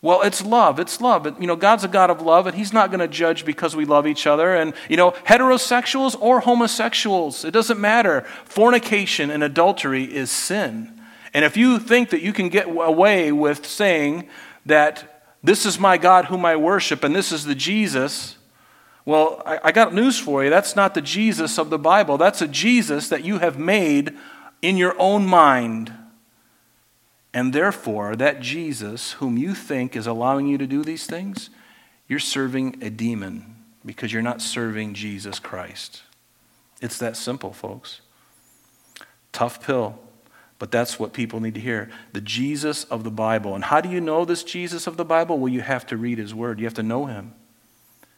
[0.02, 0.80] Well, it's love.
[0.80, 1.40] It's love.
[1.40, 3.86] You know, God's a God of love, and He's not going to judge because we
[3.86, 4.56] love each other.
[4.56, 8.22] And, you know, heterosexuals or homosexuals, it doesn't matter.
[8.46, 11.00] Fornication and adultery is sin.
[11.36, 14.28] And if you think that you can get away with saying
[14.66, 15.13] that
[15.44, 18.38] this is my God whom I worship, and this is the Jesus.
[19.06, 20.50] Well, I, I got news for you.
[20.50, 22.18] That's not the Jesus of the Bible.
[22.18, 24.16] That's a Jesus that you have made
[24.62, 25.94] in your own mind.
[27.34, 31.50] And therefore, that Jesus, whom you think is allowing you to do these things,
[32.08, 36.04] you're serving a demon because you're not serving Jesus Christ.
[36.82, 38.02] It's that simple, folks.
[39.32, 40.00] Tough pill.
[40.60, 43.56] But that's what people need to hear the Jesus of the Bible.
[43.56, 45.38] And how do you know this Jesus of the Bible?
[45.40, 47.34] Well, you have to read his word, you have to know him.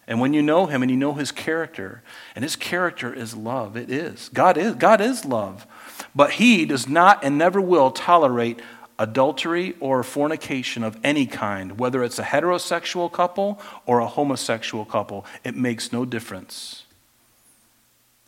[0.07, 2.03] And when you know him and you know his character,
[2.35, 4.29] and his character is love, it is.
[4.33, 5.65] God is, God is love.
[6.13, 8.61] But he does not and never will tolerate
[8.99, 15.25] adultery or fornication of any kind, whether it's a heterosexual couple or a homosexual couple.
[15.43, 16.85] It makes no difference.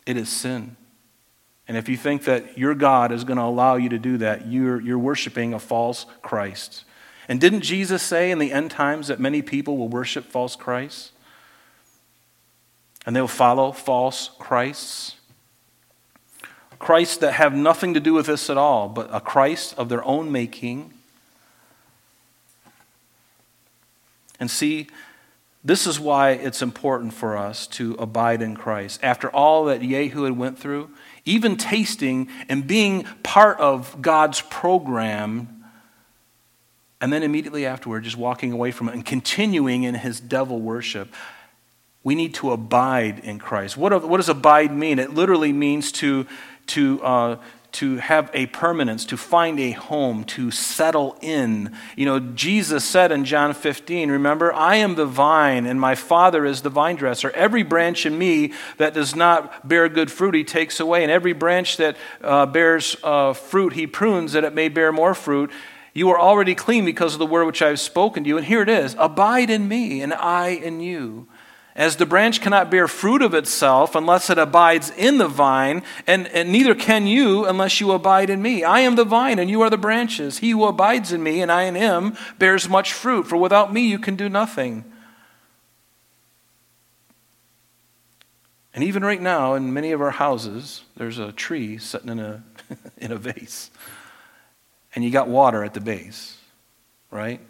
[0.04, 0.76] It is sin.
[1.68, 4.48] And if you think that your God is going to allow you to do that,
[4.48, 6.84] you're, you're worshiping a false Christ.
[7.28, 11.12] And didn't Jesus say in the end times that many people will worship false Christs?
[13.04, 15.16] And they'll follow false Christs?
[16.78, 20.04] Christ that have nothing to do with this at all, but a Christ of their
[20.04, 20.92] own making.
[24.40, 24.86] And see,
[25.64, 29.00] this is why it's important for us to abide in Christ.
[29.02, 30.90] After all that Jehu had went through,
[31.28, 35.64] even tasting and being part of God's program,
[37.00, 41.12] and then immediately afterward, just walking away from it and continuing in his devil worship,
[42.02, 43.76] we need to abide in Christ.
[43.76, 44.98] What, what does abide mean?
[44.98, 46.26] It literally means to,
[46.68, 47.36] to, uh,
[47.70, 51.72] to have a permanence, to find a home, to settle in.
[51.96, 56.44] You know, Jesus said in John 15, remember, I am the vine and my Father
[56.46, 57.30] is the vine dresser.
[57.30, 61.02] Every branch in me that does not bear good fruit, he takes away.
[61.02, 65.14] And every branch that uh, bears uh, fruit, he prunes that it may bear more
[65.14, 65.50] fruit.
[65.92, 68.38] You are already clean because of the word which I have spoken to you.
[68.38, 71.26] And here it is Abide in me, and I in you.
[71.78, 76.26] As the branch cannot bear fruit of itself unless it abides in the vine, and,
[76.26, 78.64] and neither can you unless you abide in me.
[78.64, 80.38] I am the vine, and you are the branches.
[80.38, 83.86] He who abides in me, and I in him, bears much fruit, for without me
[83.86, 84.84] you can do nothing.
[88.74, 92.42] And even right now, in many of our houses, there's a tree sitting in a,
[92.98, 93.70] in a vase.
[94.96, 96.38] And you got water at the base,
[97.12, 97.40] right?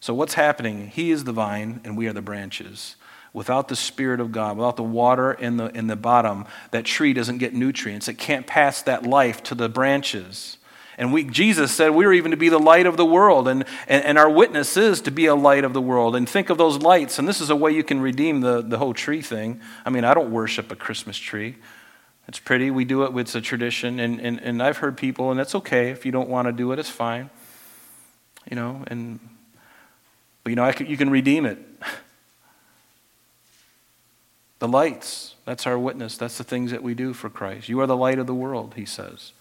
[0.00, 0.88] So, what's happening?
[0.88, 2.96] He is the vine, and we are the branches.
[3.32, 7.12] Without the Spirit of God, without the water in the, in the bottom, that tree
[7.12, 8.08] doesn't get nutrients.
[8.08, 10.56] It can't pass that life to the branches.
[10.98, 13.64] And we, Jesus said we are even to be the light of the world, and,
[13.86, 16.16] and, and, our witness is to be a light of the world.
[16.16, 18.78] And think of those lights, and this is a way you can redeem the, the
[18.78, 19.60] whole tree thing.
[19.84, 21.56] I mean, I don't worship a Christmas tree.
[22.28, 25.38] It's pretty, we do it, it's a tradition, and, and, and I've heard people, and
[25.38, 25.90] that's okay.
[25.90, 27.28] If you don't want to do it, it's fine.
[28.50, 29.20] You know, and
[30.46, 31.58] but you know, could, you can redeem it.
[34.58, 36.16] The lights, that's our witness.
[36.16, 37.68] That's the things that we do for Christ.
[37.68, 39.32] You are the light of the world, he says.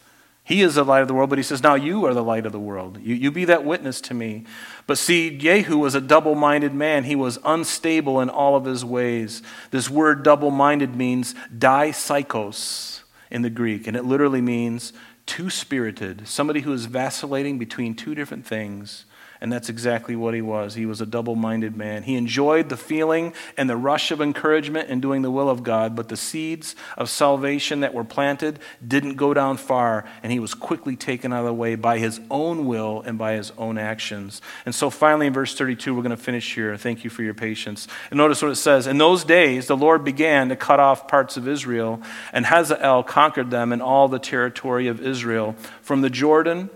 [0.43, 2.45] He is the light of the world, but he says, Now you are the light
[2.45, 2.99] of the world.
[3.01, 4.45] You, you be that witness to me.
[4.87, 7.05] But see, Jehu was a double minded man.
[7.05, 9.41] He was unstable in all of his ways.
[9.71, 14.91] This word double minded means psychos in the Greek, and it literally means
[15.25, 19.05] two spirited, somebody who is vacillating between two different things.
[19.41, 20.75] And that's exactly what he was.
[20.75, 22.03] He was a double minded man.
[22.03, 25.95] He enjoyed the feeling and the rush of encouragement in doing the will of God,
[25.95, 30.53] but the seeds of salvation that were planted didn't go down far, and he was
[30.53, 34.41] quickly taken out of the way by his own will and by his own actions.
[34.65, 36.77] And so finally, in verse 32, we're going to finish here.
[36.77, 37.87] Thank you for your patience.
[38.09, 41.37] And notice what it says In those days, the Lord began to cut off parts
[41.37, 46.69] of Israel, and Hazael conquered them in all the territory of Israel, from the Jordan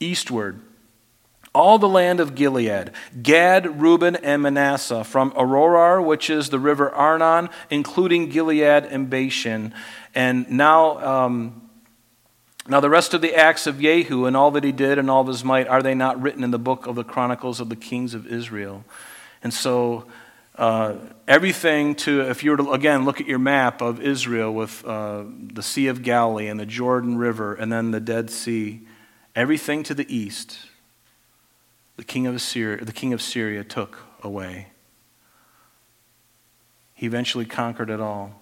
[0.00, 0.60] eastward
[1.56, 2.90] all the land of Gilead,
[3.22, 9.72] Gad, Reuben, and Manasseh, from Aroer, which is the river Arnon, including Gilead and Bashan.
[10.14, 11.70] And now, um,
[12.68, 15.22] now the rest of the acts of Jehu and all that he did and all
[15.22, 17.76] of his might, are they not written in the book of the Chronicles of the
[17.76, 18.84] Kings of Israel?
[19.42, 20.06] And so,
[20.56, 20.96] uh,
[21.26, 25.24] everything to, if you were to, again, look at your map of Israel with uh,
[25.54, 28.82] the Sea of Galilee and the Jordan River and then the Dead Sea,
[29.34, 30.58] everything to the east
[31.96, 34.68] the king of Assyria, the king of Syria took away.
[36.94, 38.40] He eventually conquered it all.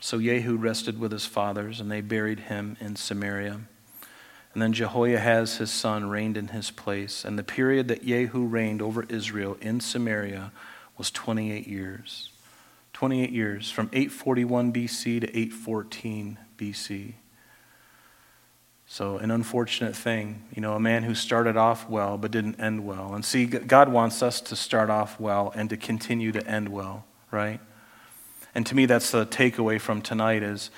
[0.00, 3.60] So Jehu rested with his fathers, and they buried him in Samaria.
[4.54, 7.26] And then Jehoahaz his son reigned in his place.
[7.26, 10.50] And the period that Jehu reigned over Israel in Samaria
[10.98, 12.30] was 28 years.
[12.92, 17.12] 28 years, from 841 BC to 814 BC.
[18.88, 22.84] So, an unfortunate thing, you know, a man who started off well but didn't end
[22.84, 23.14] well.
[23.14, 27.04] And see, God wants us to start off well and to continue to end well,
[27.30, 27.60] right?
[28.54, 30.70] And to me, that's the takeaway from tonight is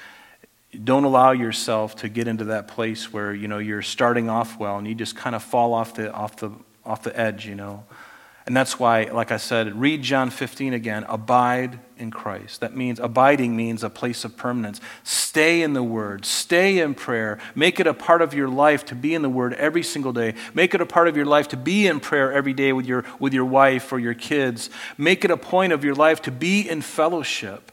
[0.84, 4.76] don't allow yourself to get into that place where, you know, you're starting off well
[4.76, 6.50] and you just kind of fall off the, off the,
[6.84, 7.84] off the edge, you know.
[8.50, 11.04] And that's why, like I said, read John 15 again.
[11.08, 12.62] Abide in Christ.
[12.62, 14.80] That means abiding means a place of permanence.
[15.04, 16.24] Stay in the Word.
[16.24, 17.38] Stay in prayer.
[17.54, 20.34] Make it a part of your life to be in the Word every single day.
[20.52, 23.04] Make it a part of your life to be in prayer every day with your,
[23.20, 24.68] with your wife or your kids.
[24.98, 27.70] Make it a point of your life to be in fellowship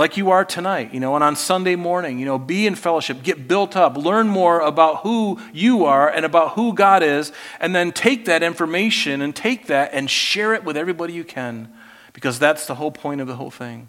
[0.00, 3.22] like you are tonight, you know, and on Sunday morning, you know, be in fellowship,
[3.22, 7.74] get built up, learn more about who you are and about who God is, and
[7.74, 11.70] then take that information and take that and share it with everybody you can,
[12.14, 13.88] because that's the whole point of the whole thing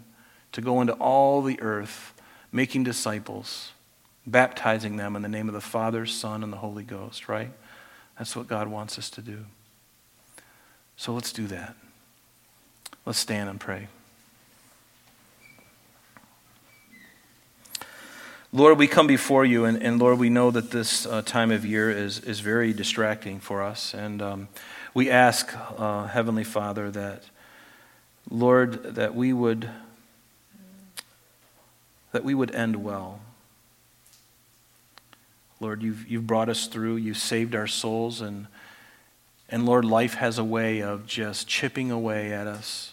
[0.52, 2.12] to go into all the earth
[2.52, 3.72] making disciples.
[4.26, 7.50] baptizing them in the name of the Father, Son, and the Holy Ghost, right?
[8.18, 9.46] That's what God wants us to do.
[10.96, 11.74] So let's do that.
[13.04, 13.88] Let's stand and pray.
[18.54, 21.64] Lord, we come before you, and, and Lord, we know that this uh, time of
[21.64, 23.94] year is, is very distracting for us.
[23.94, 24.48] And um,
[24.92, 27.22] we ask, uh, Heavenly Father, that,
[28.30, 29.70] Lord, that we would
[32.12, 33.20] that we would end well.
[35.58, 38.48] Lord, you've, you've brought us through, you've saved our souls, and,
[39.48, 42.91] and Lord, life has a way of just chipping away at us,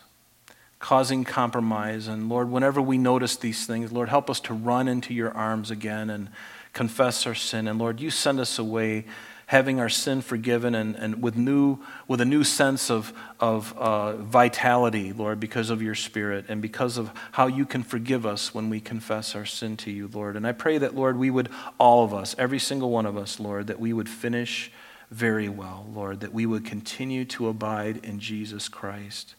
[0.80, 2.07] causing compromise.
[2.07, 5.71] And Lord, whenever we notice these things, Lord, help us to run into your arms
[5.71, 6.30] again and
[6.73, 7.67] confess our sin.
[7.67, 9.05] And Lord, you send us away
[9.49, 14.15] having our sin forgiven and, and with, new, with a new sense of, of uh,
[14.17, 18.69] vitality, Lord, because of your Spirit and because of how you can forgive us when
[18.69, 20.36] we confess our sin to you, Lord.
[20.36, 21.49] And I pray that, Lord, we would,
[21.80, 24.71] all of us, every single one of us, Lord, that we would finish
[25.09, 29.34] very well, Lord, that we would continue to abide in Jesus Christ.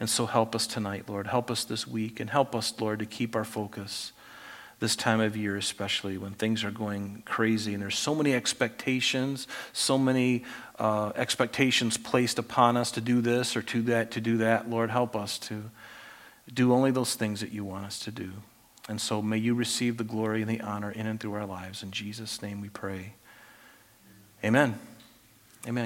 [0.00, 1.26] And so help us tonight, Lord.
[1.26, 4.12] Help us this week and help us, Lord, to keep our focus
[4.80, 9.48] this time of year, especially when things are going crazy and there's so many expectations,
[9.72, 10.44] so many
[10.78, 14.70] uh, expectations placed upon us to do this or to that, to do that.
[14.70, 15.64] Lord, help us to
[16.52, 18.30] do only those things that you want us to do.
[18.88, 21.82] And so may you receive the glory and the honor in and through our lives.
[21.82, 23.14] In Jesus' name we pray.
[24.44, 24.78] Amen.